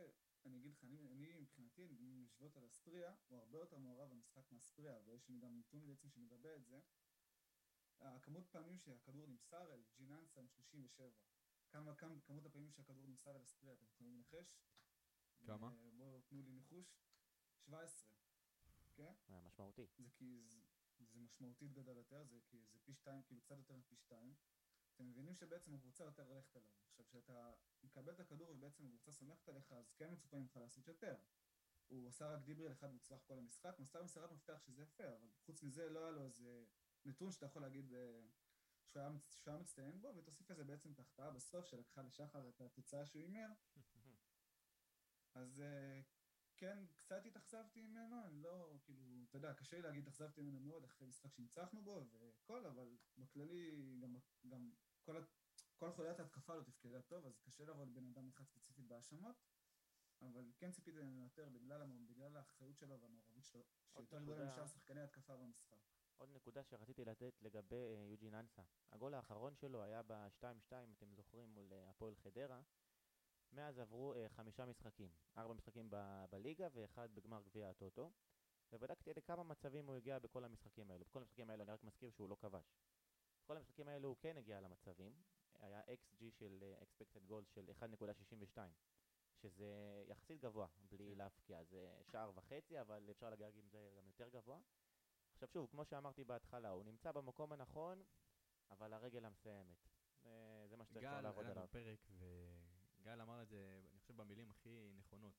[0.45, 4.51] אני אגיד לך, אני, אני מבחינתי, אם נשווה אותו לאספריה, הוא הרבה יותר מעורב במשחק
[4.51, 6.79] מאספריה, ויש לי גם נתון בעצם שמגבה את זה.
[7.99, 11.07] הכמות פעמים שהכדור נמסר אל ג'יננסה הם 37.
[11.69, 14.57] כמה, כמה, כמות הפעמים שהכדור נמסר אל אספריה, אתם יכולים לנחש?
[15.45, 15.67] כמה?
[15.67, 16.95] אה, בואו תנו לי ניחוש.
[17.55, 18.09] 17.
[18.95, 19.13] כן?
[19.27, 19.85] היה משמעותי.
[19.97, 20.61] זה כי זה,
[20.99, 24.33] זה משמעותית גדול יותר, זה כי זה פי שתיים, כאילו קצת יותר מפי שתיים.
[24.95, 26.69] אתם מבינים שבעצם הקבוצה יותר הולכת עליו.
[26.87, 27.53] עכשיו, כשאתה
[27.83, 31.15] מקבל את הכדור ובעצם הקבוצה סומכת עליך, אז כן מצופה ממך לעשות יותר.
[31.87, 35.63] הוא עשה רק דיבריל אחד מוצלח כל המשחק, מסר מסירת מפתח שזה יפה, אבל חוץ
[35.63, 36.65] מזה לא היה לו איזה
[37.05, 38.21] נתון שאתה יכול להגיד אה,
[38.85, 42.61] שהוא היה, שהוא היה מצטיין בו, ותוסיף לזה בעצם את ההחטאה בסוף שלקחה לשחר את
[42.61, 43.47] התוצאה שהוא הימר,
[45.35, 46.01] אז אה,
[46.57, 50.83] כן, קצת התאכזבתי ממנו, אני לא, כאילו, אתה יודע, קשה לי להגיד התאכזבתי ממנו מאוד
[50.83, 54.15] אחרי משחק שניצחנו בו וכל, אבל בכללי, גם,
[54.47, 55.23] גם כל,
[55.75, 59.35] כל חוליית ההתקפה לא תפקדה טוב, אז קשה לבוא לבן אדם אחד ספציפית בהאשמות,
[60.21, 63.63] אבל כן ציפיתי ממנו יותר בגלל, בגלל האחריות שלו והמעורבות שלו,
[63.93, 64.45] שיותר גדולה.
[64.45, 65.77] משאר שחקני ההתקפה במשחק.
[66.63, 68.61] נקודה שרציתי לתת לגבי אה, יוג'ין אנסה.
[68.91, 72.61] הגול האחרון שלו היה ב-2-2, אתם זוכרים, מול אה, הפועל חדרה.
[73.51, 75.09] מאז עברו אה, חמישה משחקים.
[75.37, 78.11] ארבע משחקים ב- בליגה ואחד בגמר גביע הטוטו.
[78.71, 81.05] ובדקתי לכמה מצבים הוא הגיע בכל המשחקים האלו.
[81.05, 82.75] בכל המשחקים האלו אני רק מזכיר שהוא לא כבש.
[83.43, 85.13] בכל המשחקים האלו הוא כן הגיע למצבים.
[85.59, 87.69] היה XG של אה, expected goals של
[88.55, 88.59] 1.62.
[89.41, 91.17] שזה יחסית גבוה, בלי כן.
[91.17, 91.63] להפקיע.
[91.63, 94.59] זה שער וחצי, אבל אפשר להגיד עם זה גם יותר גבוה.
[95.33, 98.03] עכשיו שוב, כמו שאמרתי בהתחלה, הוא נמצא במקום הנכון,
[98.71, 99.87] אבל הרגל המסיימת.
[100.69, 101.63] זה מה שצריך גל, לעבוד היה עליו.
[101.63, 102.07] לנו פרק,
[102.99, 105.33] וגל אמר את זה, אני חושב, במילים הכי נכונות.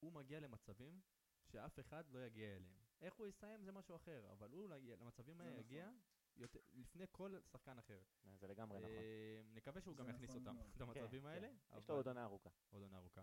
[0.00, 1.00] הוא מגיע למצבים
[1.46, 2.76] שאף אחד לא יגיע אליהם.
[3.00, 5.60] איך הוא יסיים זה משהו אחר, אבל הוא למצבים האלה נכון.
[5.60, 5.90] יגיע
[6.36, 8.02] יותר- לפני כל שחקן אחר.
[8.26, 8.90] אה, זה לגמרי נכון.
[8.90, 10.60] אה, נקווה שהוא גם יכניס נכון אותם.
[10.76, 11.48] את המצבים כן, האלה.
[11.68, 11.78] כן.
[11.78, 12.50] יש לו עוד עונה ארוכה.
[12.70, 13.22] עוד עונה ארוכה.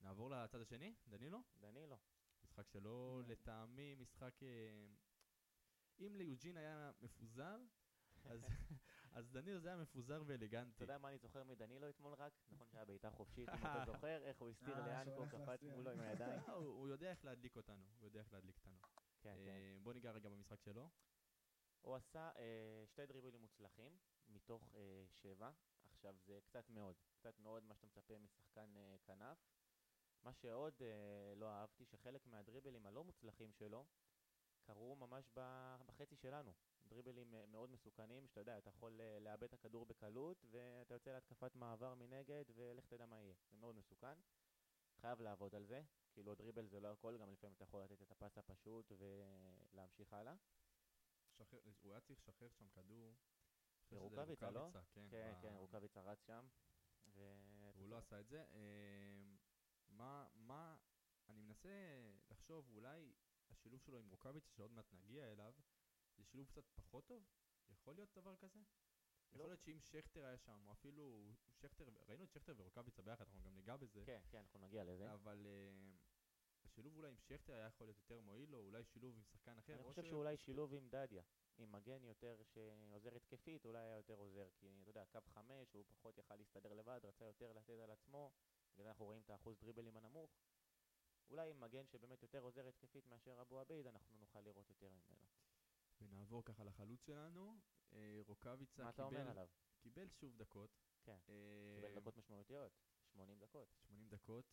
[0.00, 1.38] נעבור לצד השני, דנילו?
[1.60, 1.96] דנילו.
[2.60, 3.32] משחק שלו, כן.
[3.32, 4.42] לטעמי, משחק...
[4.42, 4.86] אה,
[6.00, 7.58] אם ליוג'ין היה מפוזר,
[8.30, 8.40] אז,
[9.12, 10.70] אז דנילו זה היה מפוזר ואלגנטי.
[10.74, 12.32] אתה יודע מה אני זוכר מדנילו אתמול רק?
[12.50, 15.62] נכון שהיה בעיטה חופשית, אם אתה זוכר, איך הוא הסתיר אה, ליאנקו, שהולך קפץ.
[15.62, 16.40] מולו עם הידיים.
[16.48, 18.78] אה, הוא יודע איך להדליק אותנו, הוא יודע איך להדליק אותנו.
[18.82, 19.48] כן, כן.
[19.48, 20.88] אה, בוא ניגע רגע במשחק שלו.
[21.80, 25.50] הוא עשה אה, שתי דריבלים מוצלחים, מתוך אה, שבע.
[25.90, 29.38] עכשיו זה קצת מאוד, קצת מאוד מה שאתה מצפה משחקן אה, כנף.
[30.22, 33.84] מה שעוד אה, לא אהבתי, שחלק מהדריבלים הלא מוצלחים שלו,
[34.62, 36.52] קרו ממש בחצי שלנו.
[36.88, 41.12] דריבלים אה, מאוד מסוכנים, שאתה יודע, אתה יכול אה, לאבד את הכדור בקלות, ואתה יוצא
[41.12, 43.34] להתקפת מעבר מנגד, ולך תדע מה יהיה.
[43.50, 44.14] זה מאוד מסוכן.
[45.00, 45.82] חייב לעבוד על זה.
[46.12, 50.34] כאילו דריבל זה לא הכל, גם לפעמים אתה יכול לתת את הפס הפשוט ולהמשיך הלאה.
[51.38, 53.14] שחרר, הוא היה צריך לשחרר שם כדור.
[53.92, 54.70] לרוקאביצה, לא?
[54.92, 56.46] כן, כן, כן, רוקאביצה רץ שם.
[57.06, 57.34] ו...
[57.76, 58.44] הוא לא עשה את זה.
[60.00, 60.76] מה, מה,
[61.28, 61.70] אני מנסה
[62.30, 63.12] לחשוב, אולי
[63.50, 65.52] השילוב שלו עם רוקאביצה, שעוד מעט נגיע אליו,
[66.16, 67.24] זה שילוב קצת פחות טוב?
[67.68, 68.58] יכול להיות דבר כזה?
[68.58, 69.36] לא.
[69.36, 73.42] יכול להיות שאם שכטר היה שם, או אפילו שכטר, ראינו את שכטר ורוקאביצה ביחד, אנחנו
[73.42, 74.02] גם ניגע בזה.
[74.06, 75.12] כן, כן, אנחנו נגיע לזה.
[75.12, 75.72] אבל אה,
[76.64, 79.72] השילוב אולי עם שכטר היה יכול להיות יותר מועיל לו, אולי שילוב עם שחקן אחר.
[79.72, 81.22] אני או חושב שאולי שילוב עם דדיה,
[81.58, 85.84] עם מגן יותר שעוזר התקפית, אולי היה יותר עוזר, כי אתה יודע, קו חמש, הוא
[85.88, 88.30] פחות יכל להסתדר לבד, רצה יותר לתת על עצמו,
[88.80, 90.30] בגלל אנחנו רואים את האחוז דריבלים הנמוך.
[91.30, 95.26] אולי עם מגן שבאמת יותר עוזר התקפית מאשר אבו עביד, אנחנו נוכל לראות יותר ממנו.
[96.00, 97.58] ונעבור ככה לחלוץ שלנו.
[97.92, 99.48] אה, רוקאביצה מה אתה אומר קיבל, עליו?
[99.78, 100.70] קיבל שוב דקות.
[101.02, 102.72] כן, אה, קיבל דקות משמעותיות,
[103.12, 103.68] 80 דקות.
[103.86, 104.44] 80 דקות.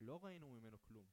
[0.00, 1.06] לא ראינו ממנו כלום.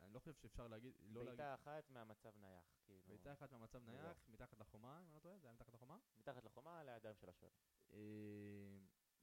[0.00, 3.78] אני לא חושב שאפשר להגיד, לא להגיד, בעיטה אחת מהמצב נייח, כאילו, בעיטה אחת מהמצב.
[3.78, 5.98] נייח, מתחת לחומה, אם אני לא טועה, זה היה מתחת לחומה.
[6.18, 7.52] מתחת לחומה לידיים של השוער.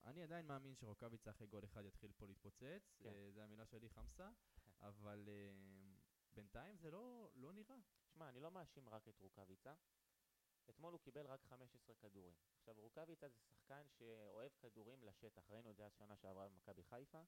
[0.08, 3.10] אני עדיין מאמין שרוקאביצה אחרי גול אחד יתחיל פה להתפוצץ, כן.
[3.10, 4.30] אה, זה המילה שלי חמסה,
[4.90, 5.52] אבל אה,
[6.32, 7.78] בינתיים זה לא לא נראה.
[8.14, 9.74] שמע, אני לא מאשים רק את רוקאביצה.
[10.70, 12.34] אתמול הוא קיבל רק 15 כדורים.
[12.58, 15.50] עכשיו, רוקאביצה זה שחקן שאוהב כדורים לשטח.
[15.50, 17.22] ראינו את זה אז שנה שעברה במכבי חיפה,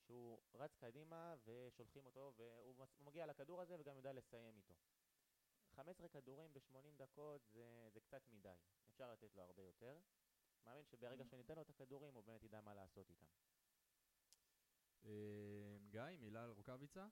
[0.00, 4.74] שהוא רץ קדימה ושולחים אותו, והוא מגיע לכדור הזה וגם יודע לסיים איתו.
[5.70, 8.54] 15 כדורים ב-80 דקות זה, זה קצת מדי.
[8.88, 9.98] אפשר לתת לו הרבה יותר.
[10.66, 11.24] מאמין שברגע.
[11.24, 13.26] שניתן לו את הכדורים, הוא באמת ידע מה לעשות איתם.
[15.04, 17.08] אה, גיא, מילה על רוקאביצה?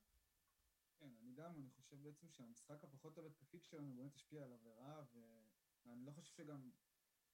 [0.98, 5.04] כן, אני גם, אני חושב בעצם שהמשחק הפחות טוב התקפי שלנו באמת השפיע עליו לרעה,
[5.84, 6.70] ואני לא חושב שגם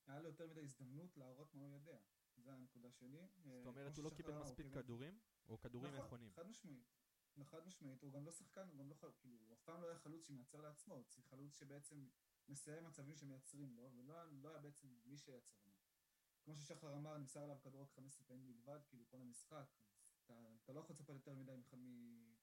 [0.07, 1.99] היה לו יותר מדי הזדמנות להראות מה הוא יודע.
[2.37, 3.19] זו הנקודה שלי.
[3.45, 5.19] זאת אומרת, הוא לא קיבל מספיק כדורים?
[5.49, 6.31] או כדורים נכון, נכונים?
[6.33, 6.87] חד משמעית.
[7.45, 9.87] חד משמעית, הוא גם לא שחקן, הוא גם לא, ח- כאילו, הוא אף פעם לא
[9.87, 12.09] היה חלוץ שמייצר לעצמו, הוא חלוץ שבעצם
[12.49, 15.73] מסיים מצבים שמייצרים לו, ולא לא היה בעצם מי שייצר לו.
[16.47, 19.67] כמו ששחר אמר, נמסר עליו כדור רק 15 פעמים בלבד, כאילו כל המשחק,
[20.03, 22.35] אז אתה, אתה לא יכול לצפות יותר מדי מח- מ...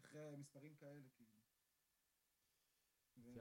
[0.00, 1.30] אחרי מספרים כאלה, כאילו.
[3.16, 3.32] אה.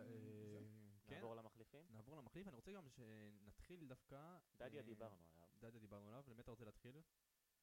[1.05, 1.85] כן, נעבור למחליפים?
[1.91, 2.47] נעבור למחליף.
[2.47, 4.37] אני רוצה גם שנתחיל דווקא...
[4.57, 5.47] דדיה אה, דיברנו עליו.
[5.61, 7.01] דדיה דיברנו עליו, למי אתה רוצה להתחיל?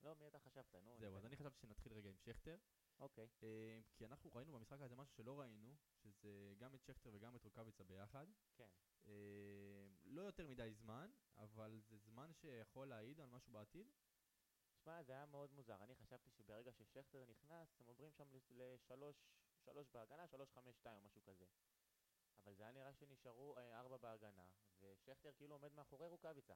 [0.03, 0.75] לא, מי אתה חשבת?
[0.75, 0.97] נו.
[0.99, 1.17] זהו.
[1.17, 2.59] אז אני חשבתי שנתחיל רגע עם שכטר.
[2.99, 3.29] אוקיי.
[3.43, 7.45] אה, כי אנחנו ראינו במשחק הזה משהו שלא ראינו, שזה גם את שכטר וגם את
[7.45, 8.27] רוקאביצה ביחד.
[8.57, 8.69] כן.
[10.09, 13.91] לא יותר מדי זמן, אבל זה זמן שיכול להעיד על משהו בעתיד.
[14.85, 15.85] שמע, זה היה מאוד מוזר.
[15.85, 19.17] אני חשבתי שברגע ששכטר נכנס, הם עוברים שם לשלוש,
[19.65, 21.45] שלוש בהגנה, שלוש חמש שתיים או משהו כזה.
[22.39, 24.47] אבל זה היה נראה שנשארו אה, ארבע בהגנה,
[24.81, 26.55] ושכטר כאילו עומד מאחורי רוקאביצה.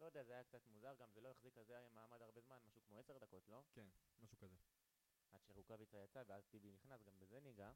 [0.00, 2.80] לא יודע, זה היה קצת מוזר, גם זה לא החזיק כזה מעמד הרבה זמן, משהו
[2.86, 3.62] כמו עשר דקות, לא?
[3.72, 4.56] כן, משהו כזה.
[5.32, 7.72] עד שרוקאביצה יצא, ואז טיבי נכנס, גם בזה ניגע.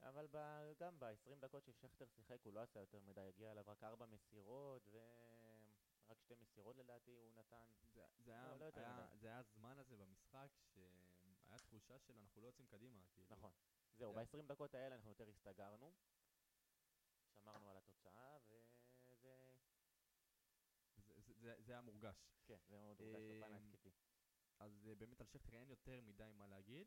[0.00, 3.84] אבל ב- גם ב-20 דקות ששכטר שיחק הוא לא עשה יותר מדי, הגיע אליו רק
[3.84, 7.64] ארבע מסירות, ורק שתי מסירות לדעתי הוא נתן.
[7.94, 9.06] זה, זה, היה, לא היה.
[9.14, 13.02] זה היה הזמן הזה במשחק שהיה תחושה של אנחנו לא יוצאים קדימה.
[13.14, 13.26] כאילו.
[13.30, 13.52] נכון.
[13.98, 15.92] זהו, זה- ב-20 דקות האלה אנחנו יותר הסתגרנו,
[17.34, 19.54] שמרנו על התוצאה, וזה...
[20.96, 22.16] זה, זה, זה, זה היה מורגש.
[22.46, 23.90] כן, זה מאוד הורגש בפן אמ, ההתקפי.
[24.58, 26.86] אז uh, באמת על שכטר אין יותר מדי מה להגיד.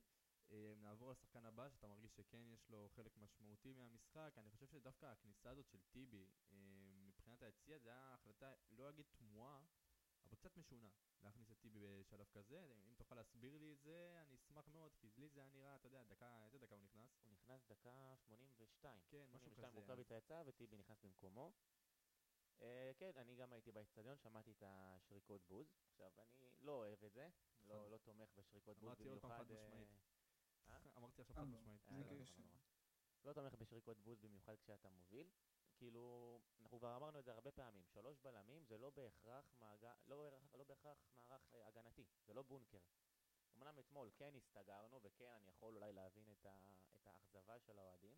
[0.51, 4.33] Uh, נעבור לשחקן הבא, שאתה מרגיש שכן יש לו חלק משמעותי מהמשחק.
[4.37, 6.53] אני חושב שדווקא הכניסה הזאת של טיבי, uh,
[7.07, 9.63] מבחינת היציע, זה היה החלטה, לא אגיד תמוהה,
[10.25, 10.87] אבל קצת משונה,
[11.21, 12.73] להכניס את טיבי בשלב כזה.
[12.87, 15.87] אם תוכל להסביר לי את זה, אני אשמח מאוד, כי לי זה היה נראה, אתה
[15.87, 17.19] יודע, דקה, איזה דקה הוא נכנס?
[17.23, 19.01] הוא נכנס דקה 82.
[19.09, 19.79] כן, משהו 82 כזה.
[19.79, 21.51] רוקאביצה יצא וטיבי נכנס במקומו.
[22.61, 25.67] אה, כן, אני גם הייתי באצטדיון, שמעתי את השריקות בוז.
[25.89, 27.29] עכשיו, אני לא אוהב את זה,
[27.63, 29.45] לא חד- לא תומך בשריקות בוז אמרתי עוד פעם במיוחד.
[29.47, 29.89] חד משמעית.
[30.71, 30.97] אה, אה?
[30.97, 31.47] אמרתי עכשיו חד לא.
[31.47, 31.81] משמעית.
[31.91, 32.25] אה, לא, לא.
[33.23, 33.33] לא, לא.
[33.33, 35.29] תומך בשריקות בוז במיוחד כשאתה מוביל.
[35.81, 39.85] כאילו, אנחנו כבר אמרנו את זה הרבה פעמים, שלוש בלמים זה לא בהכרח, מעג...
[40.07, 42.79] לא, לא בהכרח מערך אה, הגנתי, זה לא בונקר.
[43.55, 46.73] אמנם אתמול כן הסתגרנו, וכן אני יכול אולי להבין את, ה...
[46.95, 48.17] את האכזבה של האוהדים,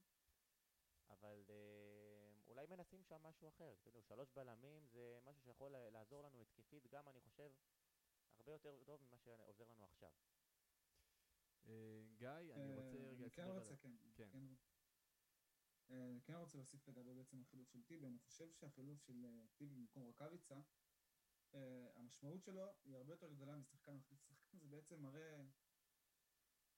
[1.09, 3.75] אבל אה, אולי מנסים שם משהו אחר.
[3.83, 7.51] תדעו, שלוש בלמים זה משהו שיכול לעזור לנו התקפית, גם אני חושב,
[8.39, 10.11] הרבה יותר טוב ממה שעוזר לנו עכשיו.
[11.67, 13.23] אה, גיא, אני רוצה אה, רגע...
[13.25, 13.91] אני כן רוצה, כן.
[14.15, 14.29] כן.
[14.31, 14.47] כן.
[15.89, 19.75] אה, אני כן רוצה להוסיף לגבי בעצם החילוף של טיבי, אני חושב שהחילוף של טיבי
[19.75, 20.59] במקום רוקאביצה,
[21.95, 25.43] המשמעות שלו היא הרבה יותר גדולה משחקן מחליף שחקן, זה בעצם מראה,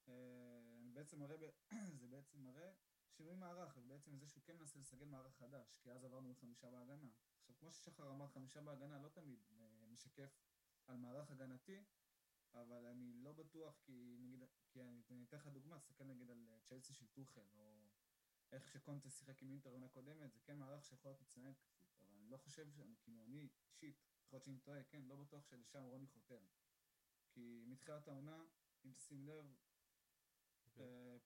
[0.07, 0.61] אה,
[0.93, 1.49] בעצם מראה,
[1.99, 2.71] זה בעצם מראה
[3.09, 7.09] שינוי מערך, ובעצם זה שהוא כן מנסה לסגל מערך חדש, כי אז עברנו לחמישה בהגנה.
[7.39, 9.39] עכשיו, כמו ששחר אמר, חמישה בהגנה לא תמיד
[9.87, 10.37] משקף
[10.87, 11.83] על מערך הגנתי,
[12.61, 16.47] אבל אני לא בטוח, כי נגיד, כי אני אני אתן לך דוגמה, תסתכל נגיד על
[16.49, 17.89] אה, צ'לסי של טוחל, או
[18.51, 22.17] איך שקונטה שיחק עם אינטר עונה קודמת, זה כן מערך שיכול להיות מצוין התקפית, אבל
[22.17, 25.83] אני לא חושב, שאני, כאילו, אני אישית, יכול להיות שאני טועה, כן, לא בטוח שלשם
[25.83, 26.39] רוני חותר.
[27.29, 28.43] כי מתחילת העונה,
[28.85, 29.55] אם תשים לב,
[30.65, 30.83] אוקיי.
[30.83, 31.17] אה,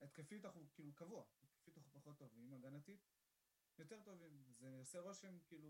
[0.00, 3.06] התקפית אנחנו כאילו קבוע, התקפית אנחנו פחות טובים, הגנתית
[3.78, 4.42] יותר טובים.
[4.50, 5.68] זה עושה רושם, כאילו,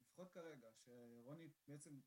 [0.00, 2.00] לפחות כרגע, שרוני בעצם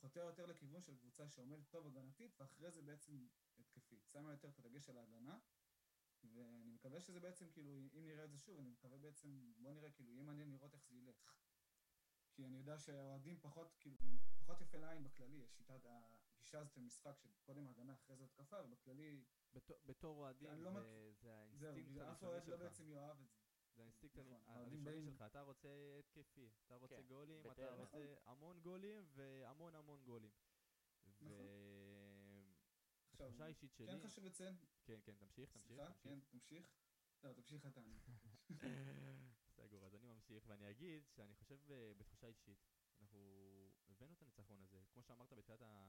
[0.00, 3.26] חותר יותר לכיוון של קבוצה שעומדת טוב הגנתית, ואחרי זה בעצם
[3.58, 4.06] התקפית.
[4.06, 5.38] שמה יותר את הדגש על ההגנה,
[6.24, 9.90] ואני מקווה שזה בעצם, כאילו, אם נראה את זה שוב, אני מקווה בעצם, בוא נראה,
[9.90, 11.34] כאילו, יהיה מעניין לראות איך זה ילך.
[12.32, 13.96] כי אני יודע שהאוהדים פחות, כאילו,
[14.38, 18.56] פחות יפה לעין בכללי, יש שיטת הגישה הזאת למשחק של קודם הגנה, אחרי זה התקפה,
[18.64, 19.24] ובכללי,
[19.86, 21.12] בתור- אוהדים, לא זה- מכיר-
[21.52, 22.62] זה האינסטינקט אף הראשוני אוהד לא שלך.
[22.62, 23.45] בעצם יאהב את זה.
[23.76, 27.74] זה האינסטינקט נכון, הראשוני באים- שלך, אתה רוצה התקפי, אתה רוצה כן, גולים, אתה.
[27.74, 30.30] רוצה המון גולים והמון המון גולים.
[31.06, 31.28] נכון.
[33.12, 35.92] ותחושה אישית שלי, כן חשוב לציין, כן, כן, תמשיך, תמשיך, סליחה.
[36.02, 36.68] כן, תמשיך.
[37.22, 37.80] לא, תמשיך אתה.
[37.80, 37.94] אני-
[39.56, 42.58] סגור, אז אני ממשיך, ואני אגיד שאני חושב אה, בתחושה אישית,
[43.00, 43.18] אנחנו
[43.88, 45.86] הבאנו את הניצחון הזה, כמו שאמרת בתחילת ה...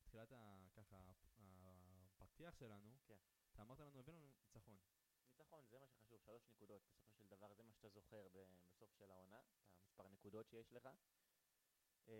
[0.00, 0.66] בתחילת ה...
[0.72, 1.12] ככה,
[2.18, 3.16] הפתיח שלנו, כן.
[3.52, 4.76] אתה אמרת לנו, הבאנו ניצחון.
[5.40, 9.10] ניצחון, זה מה שחשוב, שלוש נקודות, בסופו של דבר זה מה שאתה זוכר בסוף של
[9.10, 9.42] העונה,
[9.78, 10.88] המספר נקודות שיש לך.
[12.08, 12.12] אמ,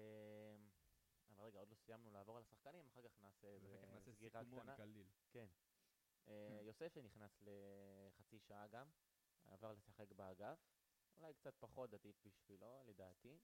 [1.28, 4.76] אבל רגע, עוד לא סיימנו לעבור על השחקנים, אחר כך נעשה איזה סגירה קטנה.
[4.76, 5.08] קליל.
[5.30, 5.46] כן.
[6.28, 8.90] אה, יוסף שנכנס לחצי שעה גם,
[9.46, 10.58] עבר לשחק באגף,
[11.16, 13.38] אולי קצת פחות עדיף בשבילו, לדעתי.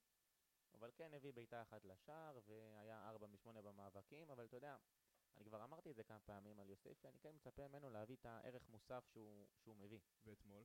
[0.75, 4.77] אבל כן הביא בעיטה אחת לשער, והיה ארבע משמונה במאבקים, אבל אתה יודע,
[5.37, 8.27] אני כבר אמרתי את זה כמה פעמים על יוסף, שאני כן מצפה ממנו להביא את
[8.27, 10.01] הערך מוסף שהוא, שהוא מביא.
[10.25, 10.65] ואתמול?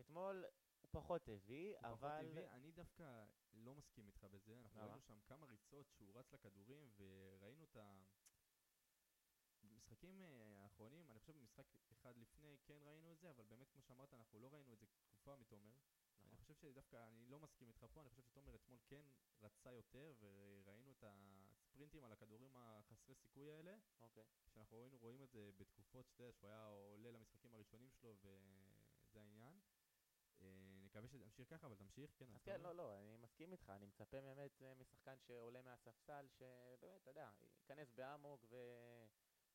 [0.00, 0.44] אתמול
[0.80, 2.28] הוא פחות הביא, הוא פחות אבל...
[2.30, 4.80] טבעי, אני דווקא לא מסכים איתך בזה, אנחנו?
[4.80, 8.02] ראינו שם כמה ריצות שהוא רץ לכדורים, וראינו את ה...
[9.62, 13.82] במשחקים אה, האחרונים, אני חושב במשחק אחד לפני כן ראינו את זה, אבל באמת כמו
[13.82, 15.70] שאמרת, אנחנו לא ראינו את זה תקופה מתומר.
[15.70, 16.30] נכון.
[16.30, 19.06] אני חושב שדווקא, אני לא מסכים איתך פה, אני חושב שתומר אתמול כן
[19.42, 21.04] רצה יותר, וראינו את
[21.78, 24.24] הספרינטים על הכדורים החסרי סיכוי האלה, אוקיי.
[24.54, 29.20] שאנחנו ראינו, רואים את זה בתקופות, שאתה יודע, שהוא היה עולה למשחקים הראשונים שלו, וזה
[29.20, 29.60] העניין.
[30.40, 30.46] אה,
[30.84, 32.26] נקווה שתמשיך ככה, אבל תמשיך, כן.
[32.34, 32.60] אז כן?
[32.60, 37.30] לא, לא, אני מסכים איתך, אני מצפה באמת אה, משחקן שעולה מהספסל, שבאמת, אתה יודע,
[37.60, 38.56] ייכנס באמוק ו...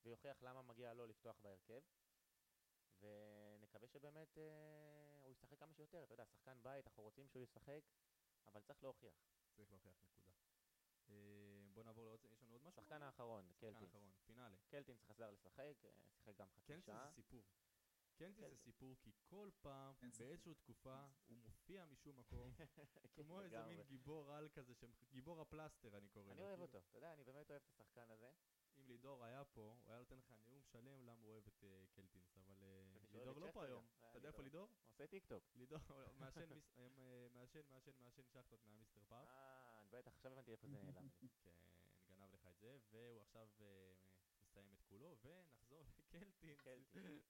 [0.04, 1.82] ויוכיח למה מגיע לו לפתוח בהרכב.
[3.00, 7.82] ונקווה שבאמת אה, הוא ישחק כמה שיותר, אתה יודע, שחקן בית, אנחנו רוצים שהוא ישחק,
[8.48, 9.14] אבל צריך להוכיח.
[9.56, 10.32] צריך להוכיח נקודה.
[11.10, 12.82] אה, בוא נעבור לעוד, יש לנו עוד משהו?
[12.82, 13.96] שחקן האחרון, שחקן קלטינס.
[13.96, 14.58] האחרון, פינאלה.
[14.70, 17.06] קלטינס חזר לשחק, אה, שיחק גם חצי שעה.
[17.10, 17.44] זה סיפור.
[18.16, 18.56] קנטי זה.
[18.58, 19.94] סיפור כי כל פעם.
[20.20, 22.52] באיזושהי תקופה, הוא מופיע משום מקום,
[23.16, 23.66] כמו איזה.
[23.66, 24.74] מין גיבור על כזה,
[25.12, 26.32] גיבור הפלסטר אני קורא לו.
[26.32, 28.32] אני אוהב כאילו, אותו, אתה יודע, אני באמת אוהב את השחקן הזה.
[28.78, 31.86] אם לידור היה פה, הוא היה נותן לך נאום שלם למה הוא אוהב את אה,
[31.96, 32.84] קלטינס, אבל אה,
[33.14, 33.86] לידור לא פה היום.
[34.10, 34.68] אתה יודע איפה לידור?
[34.90, 35.44] עושה טיק טוק.
[35.56, 35.80] לידור
[36.20, 36.50] מעשן
[37.34, 39.30] מעשן, מעשן, מעשן שחטות מהמיסטר פארק.
[39.94, 41.28] בטח, עכשיו הבנתי איפה זה נעלם לי.
[41.46, 41.52] כן,
[42.10, 43.94] גנב לך את זה, והוא עכשיו אה,
[44.42, 46.02] מסיים את כולו, ונחזור לקלטינס.
[46.64, 47.24] קלטינס.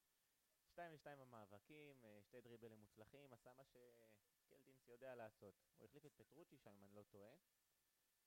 [0.67, 5.54] שתיים ושתיים במאבקים, אה, שתי דריבלים מוצלחים, עשה מה שקלטינס יודע לעשות.
[5.78, 7.36] הוא החליף את פטרוצ'י שם, אם אני לא טועה.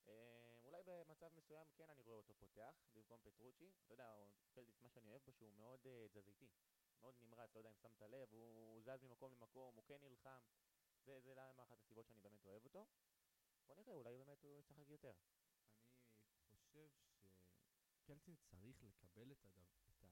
[0.09, 3.71] אה, אולי במצב מסוים כן אני רואה אותו פותח במקום פטרוצ'י.
[3.85, 4.15] אתה יודע,
[4.55, 6.49] קלטינס, מה שאני אוהב בו שהוא מאוד אה, תזזיתי.
[7.01, 10.45] מאוד נמרץ, לא יודע אם שמת לב, הוא הוא זז ממקום למקום, הוא כן נלחם.
[11.05, 12.87] זה זה למה אחת הסיבות שאני באמת אוהב אותו.
[13.67, 15.13] בוא נראה, אולי באמת הוא ישחק יותר.
[16.53, 16.89] אני חושב
[18.19, 20.05] שקלטינס צריך לקבל את, הדו, את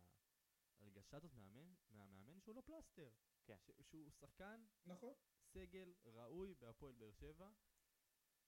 [0.81, 3.11] ההרגשה הזאת מהמאמן, מהמאמן שהוא לא פלסטר.
[3.45, 3.57] כן.
[3.67, 5.15] ש, שהוא שחקן נכון.
[5.45, 7.51] סגל ראוי בהפועל באר שבע.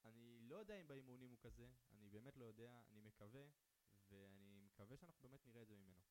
[0.05, 3.47] אני לא יודע אם באימונים הוא כזה, אני באמת לא יודע, אני מקווה,
[4.11, 6.03] ואני מקווה שאנחנו באמת נראה את זה ממנו.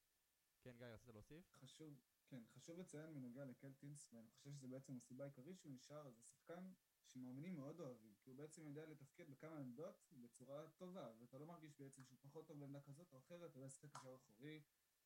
[0.62, 1.52] כן, גיא, רצית להוסיף?
[1.56, 6.24] חשוב, כן, חשוב לציין בנוגע לקלטינס, ואני חושב שזה בעצם הסיבה העיקרית שהוא נשאר, זה
[6.24, 6.72] שחקן
[7.06, 11.78] שמאמינים מאוד אוהבים, כי הוא בעצם יודע לתפקד בכמה עמדות בצורה טובה, ואתה לא מרגיש
[11.78, 14.62] בעצם שהוא פחות טוב בעמדה כזאת או אחרת, אתה יודע לשחק קשר אחורי,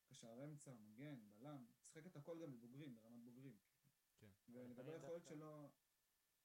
[0.06, 3.58] קשר אמצע, מגן, בלם, לשחק את הכל גם בבוגרים, ברמת בוגרים.
[4.18, 4.30] כן.
[4.48, 5.70] ולגבי היכולת שלו,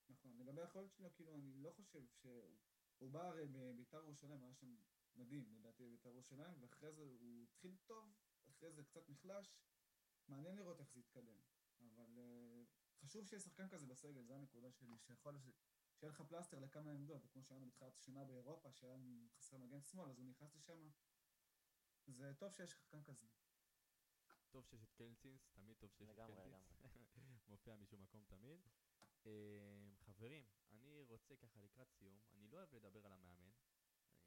[0.10, 2.58] נכון, לגבי היכולת שלו, כאילו, אני לא חושב שהוא...
[2.98, 4.76] הוא בא הרי בביתר ירושלים, היה שם
[5.15, 8.13] מדהים, לדעתי, בביתר ירושלים, ואחרי זה הוא התחיל טוב,
[8.50, 9.58] אחרי זה קצת נחלש,
[10.28, 11.39] מעניין לראות איך זה יתקדם.
[11.82, 12.63] אבל אה,
[13.06, 15.39] חשוב שיהיה שחקן כזה בסגל, זו הנקודה שלי, שיכול...
[15.39, 15.50] ש-
[15.96, 19.82] שיהיה לך פלסטר לכמה עמדות, וכמו שהיה לנו בתחילת השנה באירופה, שהיה לנו חסר מגן
[19.82, 20.89] שמאל, אז הוא נכנס לשם.
[22.08, 23.26] זה טוב שיש שחקן כזה.
[24.50, 26.41] טוב שיש את קלטינס, תמיד טוב שיש לגמרי, את
[26.82, 27.18] קלטינס.
[27.48, 28.60] מופיע משום מקום תמיד.
[29.26, 29.32] אה,
[30.00, 33.52] חברים, אני רוצה ככה לקראת סיום, אני לא אוהב לדבר על המאמן.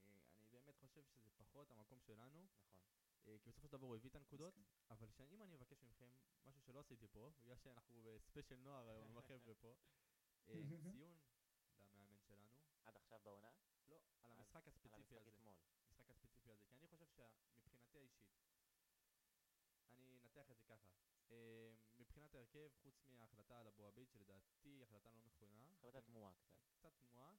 [0.05, 3.08] אני, אני באמת חושב שזה פחות המקום שלנו, נכון.
[3.27, 4.55] אה, כי בסופו של דבר הוא הביא את הנקודות.
[4.91, 6.11] אבל שאם אני אבקש מכם
[6.45, 9.77] משהו שלא עשיתי פה, בגלל שאנחנו בספיישל נוער היום עם החבר'ה פה,
[10.49, 10.55] אה,
[10.93, 11.19] ציון
[11.93, 12.49] למאמן שלנו,
[12.85, 13.51] עד עכשיו בעונה?
[13.89, 15.29] לא, על המשחק על הספציפי המשחק הזה.
[15.29, 15.55] אתמול.
[15.83, 18.29] המשחק הספציפי הזה, כי אני חושב שמבחינתי האישית,
[19.93, 20.89] אני אנתח את זה ככה,
[21.31, 26.33] אה, מבחינת ההרכב, חוץ מההחלטה על אבו עביד, שלדעתי החלטה לא נכונה, החלטה כן, תמוהה
[26.33, 26.59] קצת.
[26.79, 27.37] קצת תמוהה,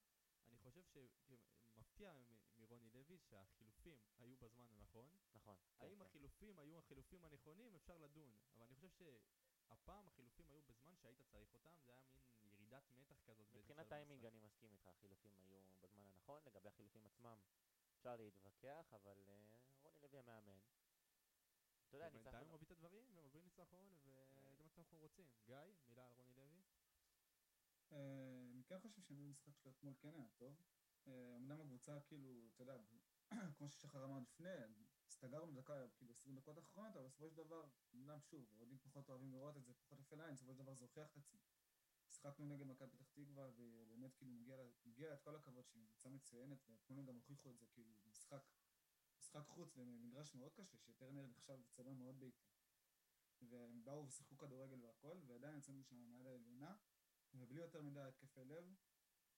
[0.47, 2.13] אני חושב שמפתיע
[2.57, 5.55] מרוני לוי שהחילופים היו בזמן הנכון, נכון.
[5.55, 6.01] כן, האם כן.
[6.01, 11.53] החילופים היו החילופים הנכונים אפשר לדון, אבל אני חושב שהפעם החילופים היו בזמן שהיית צריך
[11.53, 12.01] אותם, זה היה
[12.41, 13.47] מין ירידת מתח כזאת.
[13.53, 14.25] מבחינת טיימינג.
[14.25, 17.39] אני מסכים איתך, החילופים היו בזמן הנכון, לגבי החילופים עצמם
[17.99, 20.59] אפשר להתווכח, אבל אה, רוני לוי המאמן.
[21.87, 22.39] אתה יודע, ניצחנו...
[22.39, 25.25] הוא מביא את הדברים, ומביא ניצחון, וזה מה שאנחנו רוצים.
[25.45, 25.55] גיא,
[25.87, 26.61] מילה על רוני לוי?
[27.91, 30.55] אה, אני כן חושב שהמשחק שלו אתמול כן היה טוב.
[31.07, 32.77] אה, אמנם הקבוצה כאילו, אתה יודע,
[33.57, 34.49] כמו ששחר אמר לפני,
[35.07, 39.31] הסתגרנו בדקה, כאילו 20 דקות אחרונות, אבל בסופו של דבר, אמנם שוב, אוהדים פחות אוהבים
[39.31, 41.39] לראות את זה, פחות יפה לעין, בסופו של דבר זה הוכיח את עצמו.
[42.07, 45.87] שיחקנו נגד מכבי פתח תקווה, ובאמת כאילו מגיע לה- מגיע לה את כל הכבוד שהיא
[45.87, 48.43] קבוצה מצוינת, ואתמול גם הוכיחו את זה, כאילו, משחק,
[49.19, 52.45] משחק חוץ במגרש מאוד קשה, שטרנר נחשב צבע מאוד ביתי.
[53.41, 56.75] והם באו ושיחקו כדורגל והכל, ועדיין יצאנו שם מעל העליונה,
[57.33, 58.73] ובלי יותר מדי התקפי לב,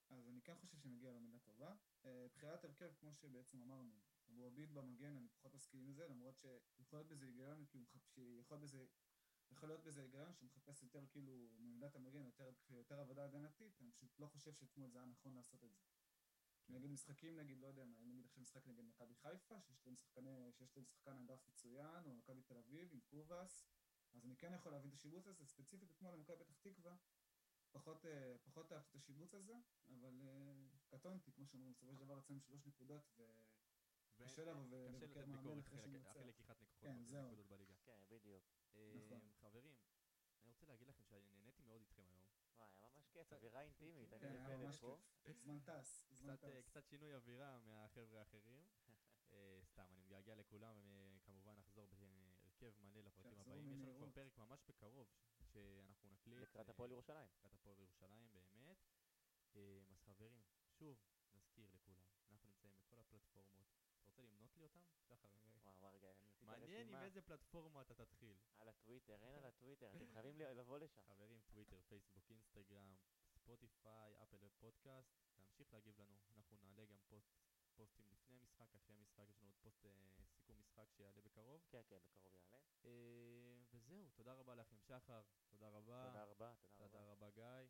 [0.09, 1.75] אז אני כן חושב שמגיע לו מידה טובה.
[2.05, 6.37] אה, בחירת הרכב, כמו שבעצם אמרנו, אבו עביד במגן, אני פחות מסכים עם זה, למרות
[6.37, 8.85] שיכול להיות בזה היגיון, כאילו, שיכול בזה,
[9.51, 13.91] יכול להיות בזה היגיון שהוא מחפש יותר כאילו מעמדת המגן, יותר, יותר עבודה הגנתית, אני
[13.91, 15.79] פשוט לא חושב שאתמול זה היה נכון לעשות את זה.
[16.69, 19.95] אני אגיד במשחקים נגיד, לא יודע מה, נגיד עכשיו משחק נגד מכבי חיפה, שיש להם
[19.95, 23.65] שחקני, שיש להם שחקן אגף מצוין, או מכבי תל אביב עם קובאס,
[24.13, 26.95] אז אני כן יכול להבין את השיבוץ הזה, ספציפית אתמול למכבי פתח תקווה,
[27.72, 29.55] פחות, אה, פחות אהבתי את השיבוץ הזה,
[29.93, 30.53] אבל אה,
[30.88, 33.24] קטונתי, כמו שאומרים, בסופו של דבר יצאנו שלוש נקודות, ו...
[34.17, 36.11] ו- קשה לבוא ולבקר מאמן אחרי שננצח.
[36.11, 37.26] אחרי לקיחת נקודות כן.
[37.26, 37.74] נקודות בליגה.
[37.84, 38.43] כן, בדיוק.
[38.76, 39.19] אה, נכון.
[39.41, 39.76] חברים,
[40.41, 42.22] אני רוצה להגיד לכם שאני נהניתי מאוד איתכם היום.
[42.57, 44.97] וואי, היה ממש כיף, אווירה אינטימית, אני כן, היה ממש פה.
[45.24, 45.38] כיף.
[45.38, 46.69] זמן טס, זמן קצת, אה, טס.
[46.69, 48.63] קצת שינוי אווירה מהחבר'ה האחרים.
[49.34, 50.76] אה, סתם, אני מתגעגע לכולם,
[51.15, 51.88] וכמובן נחזור
[52.62, 53.82] בהרכב מלא לפרקים הבאים.
[53.82, 54.09] יש לנו כבר.
[54.12, 55.07] פרק ממש בקרוב,
[55.53, 56.41] שאנחנו נקליט.
[56.41, 57.28] לקראת אה, הפועל ירושלים.
[57.39, 58.78] לקראת הפועל ירושלים, באמת.
[59.55, 60.41] אה, אז חברים,
[60.80, 60.97] שוב,
[61.36, 63.68] נזכיר לכולם, אנחנו נמצאים בכל הפלטפורמות.
[63.97, 64.80] אתה רוצה למנות לי אותם?
[65.07, 65.16] שחר,
[65.66, 67.03] אה, וואו, רגע, אני את מעניין עם.
[67.03, 68.38] איזה פלטפורמה אתה תתחיל.
[68.59, 71.01] על הטוויטר, אין על הטוויטר, אתם חייבים לבוא לשם.
[71.01, 72.95] חברים, טוויטר, פייסבוק, אינסטגרם,
[73.30, 77.36] ספוטיפיי, אפל פודקאסט, להמשיך להגיב לנו, אנחנו נעלה גם פוסט,
[77.82, 79.91] פוסטים לפני משחק, אחרי משחק, יש לנו עוד פוסט אה,
[80.34, 81.61] סיכום משחק שיעלה בקרוב.
[81.69, 82.59] כן, כן, בקרוב יעלה.
[82.86, 87.11] אה, וזהו, תודה רבה לכם שחר, תודה רבה, תודה רבה, תודה תודה רבה.
[87.11, 87.69] רבה גיא,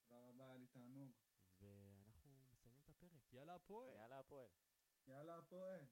[0.00, 1.12] תודה רבה, היה לי תענוג.
[1.60, 3.94] ואנחנו מסיימים את הפרק, יאללה הפועל!
[3.94, 4.48] יאללה הפועל.
[5.08, 5.86] יאללה, הפועל.